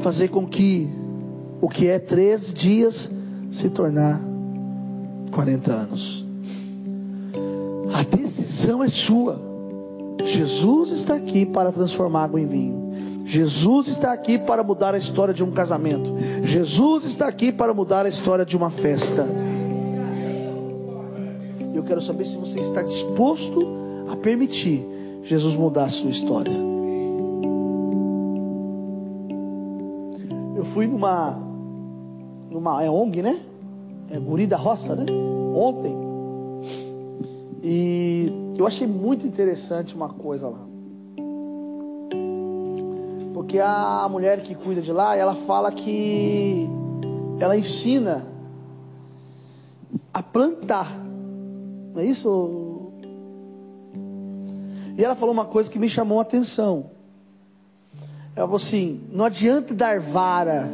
fazer 0.00 0.28
com 0.28 0.46
que 0.46 0.88
o 1.60 1.68
que 1.68 1.86
é 1.86 1.98
três 1.98 2.52
dias 2.54 3.10
se 3.52 3.68
tornar 3.68 4.33
40 5.34 5.72
anos. 5.72 6.26
A 7.92 8.02
decisão 8.02 8.82
é 8.82 8.88
sua. 8.88 9.40
Jesus 10.22 10.90
está 10.90 11.14
aqui 11.14 11.44
para 11.44 11.72
transformar 11.72 12.24
água 12.24 12.40
em 12.40 12.46
vinho. 12.46 13.24
Jesus 13.26 13.88
está 13.88 14.12
aqui 14.12 14.38
para 14.38 14.62
mudar 14.62 14.94
a 14.94 14.98
história 14.98 15.34
de 15.34 15.42
um 15.42 15.50
casamento. 15.50 16.14
Jesus 16.42 17.04
está 17.04 17.26
aqui 17.26 17.50
para 17.50 17.74
mudar 17.74 18.06
a 18.06 18.08
história 18.08 18.44
de 18.44 18.56
uma 18.56 18.70
festa 18.70 19.28
eu 21.84 21.86
quero 21.86 22.00
saber 22.00 22.24
se 22.24 22.36
você 22.38 22.58
está 22.60 22.82
disposto 22.82 23.60
a 24.08 24.16
permitir 24.16 24.82
Jesus 25.22 25.54
mudar 25.54 25.84
a 25.84 25.88
sua 25.90 26.08
história. 26.08 26.52
Eu 30.56 30.64
fui 30.72 30.86
numa, 30.86 31.38
numa 32.50 32.82
é 32.82 32.88
ONG, 32.88 33.20
né? 33.20 33.38
É 34.10 34.18
Guri 34.18 34.46
da 34.46 34.56
Roça, 34.56 34.94
né? 34.94 35.06
Ontem. 35.54 35.96
E 37.62 38.54
eu 38.58 38.66
achei 38.66 38.86
muito 38.86 39.26
interessante 39.26 39.94
uma 39.94 40.08
coisa 40.08 40.48
lá. 40.48 40.60
Porque 43.32 43.58
a 43.58 44.06
mulher 44.10 44.42
que 44.42 44.54
cuida 44.54 44.82
de 44.82 44.92
lá, 44.92 45.16
ela 45.16 45.34
fala 45.34 45.72
que 45.72 46.68
ela 47.40 47.56
ensina 47.56 48.24
a 50.12 50.22
plantar 50.22 51.04
não 51.94 52.02
é 52.02 52.06
isso? 52.06 52.90
E 54.98 55.04
ela 55.04 55.14
falou 55.14 55.32
uma 55.32 55.44
coisa 55.44 55.70
que 55.70 55.78
me 55.78 55.88
chamou 55.88 56.18
a 56.18 56.22
atenção. 56.22 56.90
Ela 58.34 58.46
falou 58.46 58.56
assim: 58.56 59.00
não 59.12 59.24
adianta 59.24 59.72
dar 59.72 60.00
vara. 60.00 60.68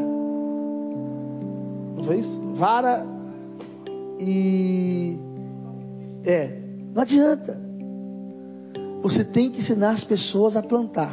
Não 1.94 2.02
foi 2.04 2.20
isso? 2.20 2.40
Vara 2.54 3.06
e. 4.20 5.18
É, 6.24 6.60
não 6.94 7.02
adianta. 7.02 7.58
Você 9.02 9.24
tem 9.24 9.50
que 9.50 9.58
ensinar 9.58 9.90
as 9.90 10.04
pessoas 10.04 10.56
a 10.56 10.62
plantar. 10.62 11.12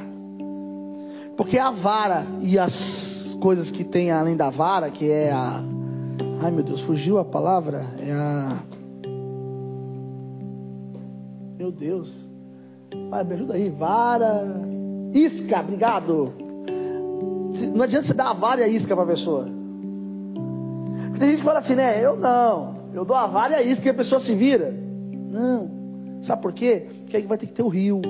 Porque 1.37 1.57
a 1.57 1.71
vara 1.71 2.25
e 2.41 2.59
as 2.59 3.37
coisas 3.39 3.71
que 3.71 3.83
tem 3.83 4.11
além 4.11 4.35
da 4.35 4.49
vara, 4.49 4.91
que 4.91 5.09
é 5.09 5.31
a. 5.31 5.63
Ai 6.41 6.51
meu 6.51 6.63
Deus, 6.63 6.81
fugiu 6.81 7.17
a 7.17 7.25
palavra. 7.25 7.85
É 7.99 8.11
a. 8.11 8.59
Meu 11.57 11.71
Deus. 11.71 12.27
Pai, 13.09 13.23
me 13.23 13.33
ajuda 13.33 13.53
aí. 13.53 13.69
Vara. 13.69 14.43
Isca, 15.13 15.61
obrigado. 15.61 16.33
Não 17.73 17.83
adianta 17.83 18.07
você 18.07 18.13
dar 18.13 18.31
a 18.31 18.33
vara 18.33 18.61
e 18.61 18.63
a 18.65 18.67
isca 18.67 18.93
para 18.95 19.03
a 19.03 19.07
pessoa. 19.07 19.47
Tem 21.17 21.29
gente 21.29 21.39
que 21.39 21.45
fala 21.45 21.59
assim, 21.59 21.75
né? 21.75 22.03
Eu 22.03 22.15
não. 22.15 22.76
Eu 22.93 23.05
dou 23.05 23.15
a 23.15 23.27
vara 23.27 23.53
e 23.53 23.55
a 23.55 23.61
isca 23.63 23.87
e 23.87 23.91
a 23.91 23.93
pessoa 23.93 24.19
se 24.19 24.33
vira. 24.33 24.73
Não. 25.31 25.69
Sabe 26.21 26.41
por 26.41 26.53
quê? 26.53 26.87
Porque 27.01 27.17
aí 27.17 27.25
vai 27.25 27.37
ter 27.37 27.47
que 27.47 27.53
ter 27.53 27.63
o 27.63 27.67
rio. 27.67 28.01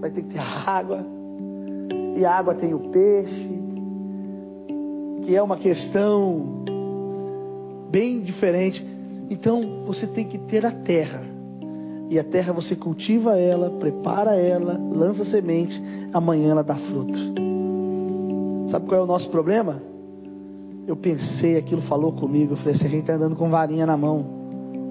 Vai 0.00 0.10
ter 0.10 0.22
que 0.22 0.34
ter 0.34 0.38
a 0.38 0.70
água. 0.70 1.04
E 2.16 2.24
a 2.24 2.32
água 2.32 2.54
tem 2.54 2.74
o 2.74 2.78
peixe. 2.90 3.50
que 5.22 5.34
é 5.34 5.42
uma 5.42 5.56
questão 5.56 6.64
bem 7.90 8.22
diferente. 8.22 8.86
Então 9.30 9.84
você 9.86 10.06
tem 10.06 10.26
que 10.26 10.38
ter 10.38 10.64
a 10.66 10.72
terra. 10.72 11.22
E 12.10 12.18
a 12.18 12.24
terra 12.24 12.52
você 12.52 12.76
cultiva 12.76 13.38
ela, 13.38 13.70
prepara 13.70 14.34
ela, 14.34 14.78
lança 14.92 15.24
semente, 15.24 15.82
amanhã 16.12 16.50
ela 16.50 16.62
dá 16.62 16.74
fruto. 16.74 17.18
Sabe 18.68 18.86
qual 18.86 19.00
é 19.00 19.04
o 19.04 19.06
nosso 19.06 19.30
problema? 19.30 19.80
Eu 20.86 20.96
pensei, 20.96 21.56
aquilo 21.56 21.80
falou 21.80 22.12
comigo. 22.12 22.52
Eu 22.52 22.56
falei 22.56 22.74
assim: 22.74 22.86
a 22.86 22.90
gente 22.90 23.00
está 23.02 23.14
andando 23.14 23.36
com 23.36 23.48
varinha 23.48 23.86
na 23.86 23.96
mão, 23.96 24.26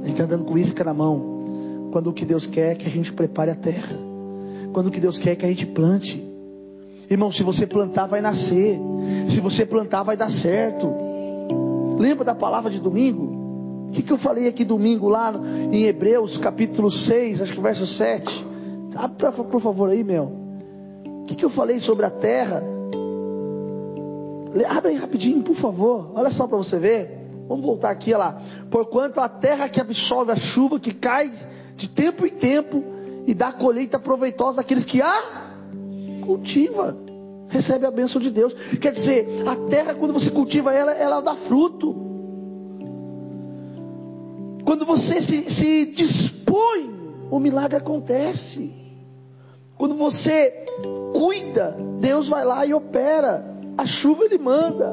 a 0.01 0.05
gente 0.05 0.11
está 0.11 0.23
andando 0.23 0.45
com 0.45 0.57
isca 0.57 0.83
na 0.83 0.93
mão. 0.93 1.89
Quando 1.91 2.09
o 2.09 2.13
que 2.13 2.25
Deus 2.25 2.45
quer 2.45 2.71
é 2.71 2.75
que 2.75 2.87
a 2.87 2.89
gente 2.89 3.11
prepare 3.11 3.51
a 3.51 3.55
terra, 3.55 3.97
quando 4.71 4.87
o 4.87 4.91
que 4.91 4.99
Deus 4.99 5.19
quer 5.19 5.31
é 5.31 5.35
que 5.35 5.45
a 5.45 5.49
gente 5.49 5.65
plante. 5.65 6.25
Irmão, 7.09 7.29
se 7.29 7.43
você 7.43 7.67
plantar, 7.67 8.07
vai 8.07 8.21
nascer. 8.21 8.79
Se 9.27 9.41
você 9.41 9.65
plantar, 9.65 10.03
vai 10.03 10.15
dar 10.15 10.31
certo. 10.31 10.87
Lembra 11.97 12.23
da 12.23 12.33
palavra 12.33 12.71
de 12.71 12.79
domingo? 12.79 13.89
O 13.89 13.91
que, 13.91 14.01
que 14.01 14.13
eu 14.13 14.17
falei 14.17 14.47
aqui 14.47 14.63
domingo 14.63 15.09
lá 15.09 15.33
em 15.71 15.83
Hebreus 15.83 16.37
capítulo 16.37 16.89
6, 16.89 17.41
acho 17.41 17.53
que 17.53 17.59
verso 17.59 17.85
7? 17.85 18.47
Abre 18.95 19.29
por 19.43 19.59
favor 19.59 19.89
aí, 19.89 20.01
meu. 20.01 20.31
O 21.05 21.25
que, 21.25 21.35
que 21.35 21.43
eu 21.43 21.49
falei 21.49 21.81
sobre 21.81 22.05
a 22.05 22.09
terra? 22.09 22.63
Abre 24.67 24.91
aí 24.91 24.97
rapidinho, 24.97 25.43
por 25.43 25.55
favor. 25.55 26.11
Olha 26.15 26.29
só 26.29 26.47
para 26.47 26.57
você 26.57 26.77
ver. 26.77 27.21
Vamos 27.47 27.65
voltar 27.65 27.89
aqui, 27.89 28.13
olha 28.13 28.17
lá. 28.17 28.41
Porquanto 28.69 29.19
a 29.19 29.27
terra 29.27 29.69
que 29.69 29.79
absorve 29.79 30.31
a 30.31 30.35
chuva 30.35 30.79
que 30.79 30.93
cai 30.93 31.31
de 31.75 31.89
tempo 31.89 32.25
em 32.25 32.31
tempo 32.31 32.83
e 33.25 33.33
dá 33.33 33.51
colheita 33.51 33.99
proveitosa 33.99 34.61
àqueles 34.61 34.83
que 34.83 35.01
a 35.01 35.51
cultiva, 36.21 36.95
recebe 37.49 37.85
a 37.85 37.91
bênção 37.91 38.21
de 38.21 38.31
Deus. 38.31 38.53
Quer 38.79 38.93
dizer, 38.93 39.43
a 39.47 39.55
terra 39.69 39.93
quando 39.93 40.13
você 40.13 40.31
cultiva 40.31 40.73
ela, 40.73 40.93
ela 40.93 41.21
dá 41.21 41.35
fruto. 41.35 41.93
Quando 44.63 44.85
você 44.85 45.19
se, 45.19 45.49
se 45.49 45.85
dispõe, 45.87 46.89
o 47.29 47.39
milagre 47.39 47.77
acontece. 47.77 48.73
Quando 49.77 49.95
você 49.95 50.65
cuida, 51.11 51.75
Deus 51.99 52.29
vai 52.29 52.45
lá 52.45 52.65
e 52.65 52.73
opera. 52.73 53.50
A 53.77 53.85
chuva 53.85 54.25
ele 54.25 54.37
manda. 54.37 54.91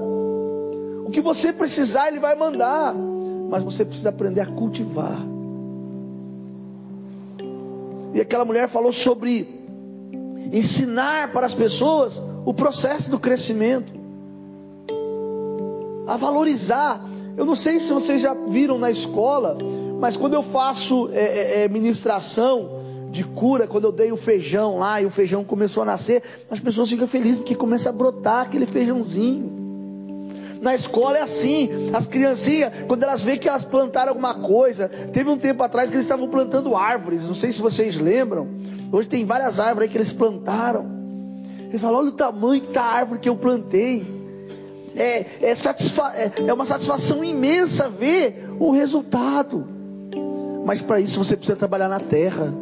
O 1.04 1.10
que 1.10 1.20
você 1.20 1.52
precisar, 1.52 2.08
ele 2.08 2.20
vai 2.20 2.34
mandar. 2.34 2.94
Mas 3.50 3.62
você 3.62 3.84
precisa 3.84 4.10
aprender 4.10 4.40
a 4.40 4.46
cultivar. 4.46 5.20
E 8.14 8.20
aquela 8.20 8.44
mulher 8.44 8.68
falou 8.68 8.92
sobre 8.92 9.48
ensinar 10.52 11.32
para 11.32 11.46
as 11.46 11.54
pessoas 11.54 12.20
o 12.44 12.54
processo 12.54 13.10
do 13.10 13.18
crescimento, 13.18 13.92
a 16.06 16.16
valorizar 16.16 17.04
eu 17.38 17.46
não 17.46 17.54
sei 17.54 17.78
se 17.78 17.92
vocês 17.92 18.20
já 18.20 18.34
viram 18.34 18.80
na 18.80 18.90
escola, 18.90 19.56
mas 20.00 20.16
quando 20.16 20.34
eu 20.34 20.42
faço 20.42 21.08
é, 21.12 21.20
é, 21.20 21.62
é, 21.62 21.68
ministração 21.68 22.77
de 23.10 23.24
cura, 23.24 23.66
quando 23.66 23.84
eu 23.84 23.92
dei 23.92 24.12
o 24.12 24.16
feijão 24.16 24.78
lá 24.78 25.00
e 25.00 25.06
o 25.06 25.10
feijão 25.10 25.44
começou 25.44 25.82
a 25.82 25.86
nascer, 25.86 26.22
as 26.50 26.60
pessoas 26.60 26.88
ficam 26.88 27.08
felizes 27.08 27.38
porque 27.38 27.54
começa 27.54 27.88
a 27.88 27.92
brotar 27.92 28.46
aquele 28.46 28.66
feijãozinho. 28.66 29.58
Na 30.60 30.74
escola 30.74 31.18
é 31.18 31.22
assim, 31.22 31.90
as 31.92 32.06
criancinhas, 32.06 32.72
quando 32.86 33.02
elas 33.04 33.22
veem 33.22 33.38
que 33.38 33.48
elas 33.48 33.64
plantaram 33.64 34.10
alguma 34.10 34.34
coisa, 34.34 34.88
teve 35.12 35.30
um 35.30 35.38
tempo 35.38 35.62
atrás 35.62 35.88
que 35.88 35.96
eles 35.96 36.04
estavam 36.04 36.28
plantando 36.28 36.74
árvores, 36.74 37.26
não 37.26 37.34
sei 37.34 37.52
se 37.52 37.60
vocês 37.60 37.96
lembram. 37.96 38.48
Hoje 38.90 39.08
tem 39.08 39.24
várias 39.24 39.60
árvores 39.60 39.88
aí 39.88 39.92
que 39.92 39.98
eles 39.98 40.12
plantaram. 40.12 40.86
Eles 41.68 41.80
falam: 41.80 42.00
olha 42.00 42.08
o 42.08 42.12
tamanho 42.12 42.62
da 42.72 42.82
árvore 42.82 43.20
que 43.20 43.28
eu 43.28 43.36
plantei 43.36 44.18
é, 44.96 45.50
é, 45.50 45.54
satisfa 45.54 46.12
é, 46.14 46.32
é 46.44 46.52
uma 46.52 46.66
satisfação 46.66 47.22
imensa 47.22 47.88
ver 47.88 48.48
o 48.58 48.72
resultado. 48.72 49.66
Mas 50.64 50.82
para 50.82 51.00
isso 51.00 51.22
você 51.22 51.36
precisa 51.36 51.56
trabalhar 51.56 51.88
na 51.88 52.00
terra. 52.00 52.52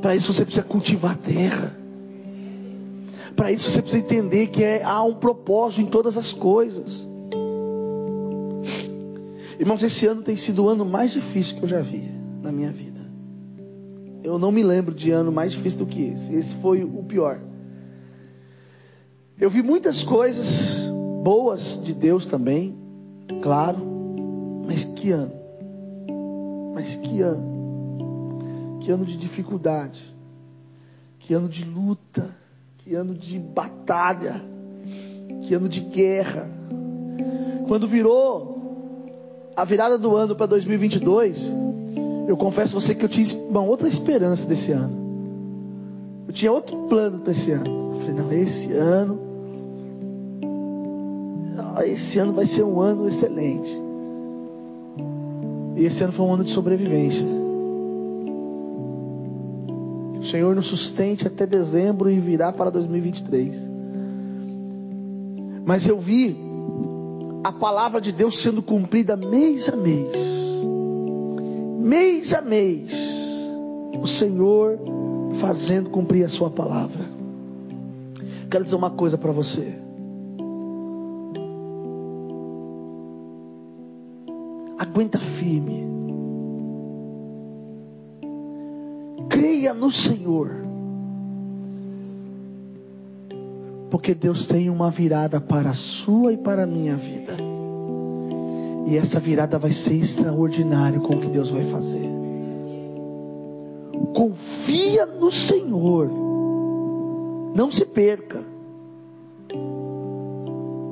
Para 0.00 0.14
isso 0.14 0.32
você 0.32 0.44
precisa 0.44 0.64
cultivar 0.64 1.12
a 1.12 1.16
terra. 1.16 1.76
Para 3.34 3.52
isso 3.52 3.70
você 3.70 3.82
precisa 3.82 4.02
entender 4.02 4.48
que 4.48 4.62
é, 4.62 4.82
há 4.82 5.02
um 5.02 5.14
propósito 5.14 5.82
em 5.82 5.86
todas 5.86 6.16
as 6.16 6.32
coisas. 6.32 7.06
Irmãos, 9.58 9.82
esse 9.82 10.06
ano 10.06 10.22
tem 10.22 10.36
sido 10.36 10.64
o 10.64 10.68
ano 10.68 10.84
mais 10.84 11.12
difícil 11.12 11.56
que 11.56 11.62
eu 11.62 11.68
já 11.68 11.80
vi 11.80 12.10
na 12.42 12.52
minha 12.52 12.70
vida. 12.70 13.00
Eu 14.22 14.38
não 14.38 14.50
me 14.50 14.62
lembro 14.62 14.94
de 14.94 15.10
ano 15.10 15.30
mais 15.30 15.52
difícil 15.52 15.78
do 15.80 15.86
que 15.86 16.02
esse. 16.02 16.34
Esse 16.34 16.54
foi 16.56 16.82
o 16.82 17.02
pior. 17.04 17.38
Eu 19.38 19.50
vi 19.50 19.62
muitas 19.62 20.02
coisas 20.02 20.74
boas 21.22 21.80
de 21.82 21.92
Deus 21.92 22.24
também, 22.24 22.74
claro, 23.42 23.78
mas 24.66 24.84
que 24.84 25.10
ano? 25.10 25.32
Mas 26.74 26.96
que 26.96 27.20
ano? 27.20 27.55
Que 28.86 28.92
ano 28.92 29.04
de 29.04 29.16
dificuldade, 29.16 30.00
que 31.18 31.34
ano 31.34 31.48
de 31.48 31.64
luta, 31.64 32.30
que 32.78 32.94
ano 32.94 33.14
de 33.14 33.36
batalha, 33.36 34.40
que 35.42 35.52
ano 35.52 35.68
de 35.68 35.80
guerra. 35.80 36.48
Quando 37.66 37.88
virou 37.88 39.50
a 39.56 39.64
virada 39.64 39.98
do 39.98 40.14
ano 40.14 40.36
para 40.36 40.46
2022, 40.46 41.52
eu 42.28 42.36
confesso 42.36 42.76
a 42.76 42.80
você 42.80 42.94
que 42.94 43.04
eu 43.04 43.08
tinha 43.08 43.26
uma 43.48 43.60
outra 43.60 43.88
esperança 43.88 44.46
desse 44.46 44.70
ano. 44.70 44.96
Eu 46.28 46.32
tinha 46.32 46.52
outro 46.52 46.86
plano 46.86 47.18
para 47.18 47.32
esse 47.32 47.50
ano. 47.50 47.92
Eu 47.92 48.00
falei, 48.02 48.14
não, 48.14 48.32
esse 48.32 48.72
ano 48.72 49.18
esse 51.84 52.20
ano 52.20 52.32
vai 52.32 52.46
ser 52.46 52.62
um 52.62 52.80
ano 52.80 53.08
excelente. 53.08 53.76
E 55.74 55.84
esse 55.84 56.04
ano 56.04 56.12
foi 56.12 56.24
um 56.24 56.34
ano 56.34 56.44
de 56.44 56.52
sobrevivência. 56.52 57.35
O 60.26 60.28
Senhor 60.28 60.56
nos 60.56 60.66
sustente 60.66 61.24
até 61.24 61.46
dezembro 61.46 62.10
e 62.10 62.18
virá 62.18 62.52
para 62.52 62.68
2023. 62.68 63.70
Mas 65.64 65.86
eu 65.86 66.00
vi 66.00 66.36
a 67.44 67.52
palavra 67.52 68.00
de 68.00 68.10
Deus 68.10 68.42
sendo 68.42 68.60
cumprida 68.60 69.16
mês 69.16 69.68
a 69.68 69.76
mês. 69.76 70.10
Mês 71.78 72.34
a 72.34 72.42
mês. 72.42 72.92
O 74.02 74.08
Senhor 74.08 74.80
fazendo 75.40 75.90
cumprir 75.90 76.24
a 76.24 76.28
sua 76.28 76.50
palavra. 76.50 77.04
Quero 78.50 78.64
dizer 78.64 78.74
uma 78.74 78.90
coisa 78.90 79.16
para 79.16 79.30
você. 79.30 79.86
aguenta 84.78 85.18
firme. 85.18 85.85
Creia 89.66 89.74
no 89.74 89.90
Senhor. 89.90 90.48
Porque 93.90 94.14
Deus 94.14 94.46
tem 94.46 94.70
uma 94.70 94.92
virada 94.92 95.40
para 95.40 95.70
a 95.70 95.74
sua 95.74 96.32
e 96.32 96.36
para 96.36 96.62
a 96.62 96.66
minha 96.66 96.94
vida. 96.94 97.36
E 98.86 98.96
essa 98.96 99.18
virada 99.18 99.58
vai 99.58 99.72
ser 99.72 99.94
extraordinária 99.94 101.00
com 101.00 101.16
o 101.16 101.20
que 101.20 101.26
Deus 101.26 101.50
vai 101.50 101.64
fazer. 101.64 102.08
Confia 104.14 105.04
no 105.04 105.32
Senhor. 105.32 106.08
Não 107.52 107.68
se 107.68 107.84
perca. 107.84 108.44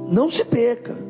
Não 0.09 0.29
se 0.33 0.45
perca 0.45 1.04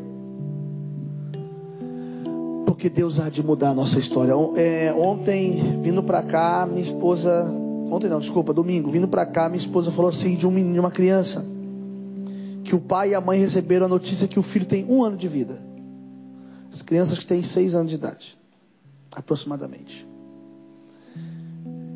porque 2.85 3.01
Deus 3.01 3.19
há 3.19 3.31
de 3.31 3.43
mudar 3.43 3.71
a 3.71 3.75
nossa 3.75 3.99
história. 3.99 4.35
É, 4.57 4.93
ontem, 4.93 5.81
vindo 5.81 6.03
para 6.03 6.23
cá, 6.23 6.69
minha 6.71 6.83
esposa. 6.83 7.51
Ontem 7.91 8.11
não, 8.11 8.19
desculpa, 8.19 8.53
domingo, 8.53 8.91
vindo 8.91 9.09
para 9.09 9.25
cá, 9.25 9.49
minha 9.49 9.59
esposa 9.59 9.91
falou 9.91 10.11
assim 10.11 10.37
de, 10.37 10.47
um 10.47 10.51
menino, 10.51 10.75
de 10.75 10.81
uma 10.81 10.91
criança. 10.91 11.43
Que 12.63 12.75
o 12.75 12.81
pai 12.81 13.13
e 13.13 13.15
a 13.15 13.23
mãe 13.23 13.41
receberam 13.41 13.87
a 13.87 13.89
notícia 13.89 14.29
que 14.29 14.39
o 14.39 14.43
filho 14.43 14.67
tem 14.67 14.85
um 14.85 15.03
ano 15.03 15.17
de 15.17 15.27
vida. 15.27 15.63
As 16.71 16.83
crianças 16.83 17.19
que 17.19 17.25
têm 17.25 17.43
seis 17.43 17.75
anos 17.75 17.89
de 17.89 17.95
idade, 17.95 18.37
aproximadamente. 19.11 20.07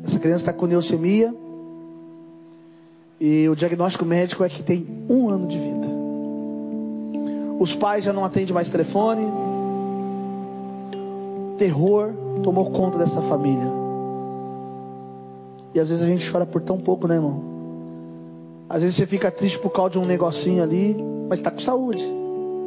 Essa 0.03 0.17
criança 0.17 0.49
está 0.49 0.53
com 0.53 0.65
leucemia. 0.65 1.31
E 3.21 3.47
o 3.47 3.55
diagnóstico 3.55 4.05
médico 4.05 4.43
é 4.43 4.49
que 4.49 4.63
tem 4.63 4.87
um 5.07 5.29
ano 5.29 5.47
de 5.47 5.59
vida. 5.59 5.87
Os 7.59 7.75
pais 7.75 8.05
já 8.05 8.11
não 8.11 8.25
atendem 8.25 8.55
mais 8.55 8.71
telefone, 8.71 9.27
terror 11.59 12.13
tomou 12.41 12.71
conta 12.71 12.97
dessa 12.97 13.21
família. 13.21 13.67
E 15.75 15.79
às 15.79 15.89
vezes 15.89 16.03
a 16.03 16.07
gente 16.07 16.29
chora 16.31 16.45
por 16.45 16.61
tão 16.61 16.79
pouco, 16.79 17.07
né, 17.07 17.15
irmão? 17.15 17.43
Às 18.67 18.81
vezes 18.81 18.95
você 18.95 19.05
fica 19.05 19.29
triste 19.29 19.59
por 19.59 19.71
causa 19.71 19.91
de 19.91 19.99
um 19.99 20.05
negocinho 20.05 20.63
ali, 20.63 20.95
mas 21.27 21.39
está 21.39 21.51
com 21.51 21.59
saúde, 21.59 22.03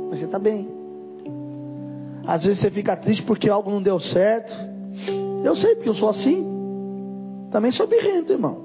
mas 0.09 0.18
você 0.18 0.26
está 0.26 0.38
bem. 0.38 0.68
Às 2.26 2.44
vezes 2.44 2.61
você 2.61 2.70
fica 2.70 2.96
triste 2.96 3.22
porque 3.22 3.48
algo 3.48 3.70
não 3.70 3.83
deu 3.83 3.98
certo. 3.98 4.52
Eu 5.42 5.57
sei, 5.57 5.74
porque 5.74 5.88
eu 5.88 5.94
sou 5.94 6.09
assim. 6.09 6.46
Também 7.50 7.72
sou 7.72 7.87
birrento, 7.87 8.33
irmão. 8.33 8.59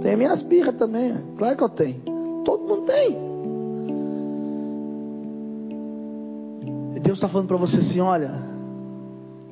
Tem 0.00 0.16
minhas 0.16 0.42
birras 0.42 0.76
também. 0.76 1.14
Claro 1.36 1.56
que 1.56 1.64
eu 1.64 1.68
tenho. 1.68 2.00
Todo 2.44 2.64
mundo 2.64 2.82
tem. 2.82 3.32
Deus 7.02 7.18
está 7.18 7.28
falando 7.28 7.48
para 7.48 7.56
você 7.56 7.80
assim: 7.80 8.00
olha, 8.00 8.51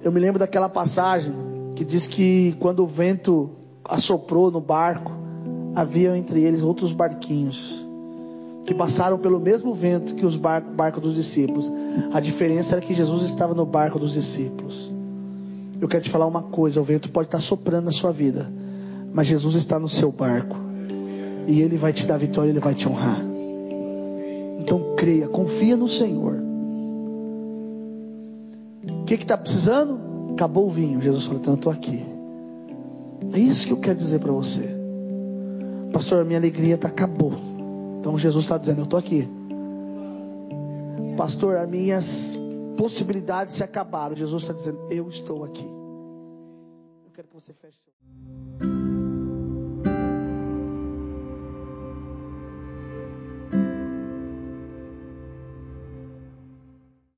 eu 0.03 0.11
me 0.11 0.21
lembro 0.21 0.39
daquela 0.39 0.69
passagem 0.69 1.35
que 1.77 1.85
diz 1.85 2.07
que 2.07 2.57
quando 2.59 2.83
o 2.83 2.87
vento 2.87 3.51
assoprou 3.85 4.51
no 4.51 4.61
barco, 4.61 5.13
havia 5.75 6.17
entre 6.17 6.43
eles 6.43 6.63
outros 6.63 6.93
barquinhos 6.93 7.81
que 8.65 8.75
passaram 8.75 9.19
pelo 9.19 9.41
mesmo 9.41 9.75
vento 9.75 10.15
que 10.15 10.25
os 10.25 10.37
barcos 10.37 10.73
barco 10.75 11.01
dos 11.01 11.15
discípulos. 11.15 11.71
A 12.13 12.21
diferença 12.21 12.77
era 12.77 12.81
que 12.81 12.95
Jesus 12.95 13.23
estava 13.23 13.55
no 13.55 13.67
barco 13.67 13.99
dos 13.99 14.13
discípulos. 14.13 14.93
Eu 15.81 15.89
quero 15.89 16.05
te 16.05 16.11
falar 16.11 16.27
uma 16.27 16.43
coisa: 16.43 16.81
o 16.81 16.85
vento 16.85 17.11
pode 17.11 17.29
estar 17.29 17.41
soprando 17.41 17.87
na 17.87 17.93
sua 17.93 18.13
vida, 18.13 18.51
mas 19.13 19.27
Jesus 19.27 19.55
está 19.55 19.79
no 19.79 19.89
seu 19.89 20.13
barco 20.13 20.57
e 21.47 21.61
Ele 21.61 21.77
vai 21.77 21.93
te 21.93 22.07
dar 22.07 22.17
vitória, 22.19 22.51
Ele 22.51 22.61
vai 22.61 22.75
te 22.75 22.89
honrar. 22.89 23.21
Então 24.59 24.95
creia, 24.97 25.27
confia 25.29 25.77
no 25.77 25.89
Senhor. 25.89 26.50
Que 29.17 29.25
está 29.25 29.37
precisando? 29.37 29.99
Acabou 30.35 30.69
o 30.69 30.71
vinho. 30.71 31.01
Jesus 31.01 31.25
falou: 31.25 31.41
então 31.41 31.55
eu 31.55 31.57
estou 31.57 31.73
aqui. 31.73 32.01
É 33.33 33.39
isso 33.41 33.67
que 33.67 33.73
eu 33.73 33.81
quero 33.81 33.99
dizer 33.99 34.21
para 34.21 34.31
você. 34.31 34.63
Pastor, 35.93 36.25
minha 36.25 36.39
alegria 36.39 36.79
tá, 36.79 36.87
acabou. 36.87 37.33
Então 37.99 38.17
Jesus 38.17 38.45
está 38.45 38.57
dizendo: 38.57 38.79
Eu 38.79 38.85
estou 38.85 38.99
aqui. 38.99 39.29
Pastor, 41.17 41.57
as 41.57 41.69
minhas 41.69 42.39
possibilidades 42.79 43.57
se 43.57 43.65
acabaram. 43.65 44.15
Jesus 44.15 44.43
está 44.43 44.55
dizendo: 44.55 44.79
Eu 44.89 45.09
estou 45.09 45.43
aqui. 45.43 45.67
Eu 47.05 47.11
quero 47.13 47.27
que 47.27 47.35
você 47.35 47.53
feche. 47.53 47.81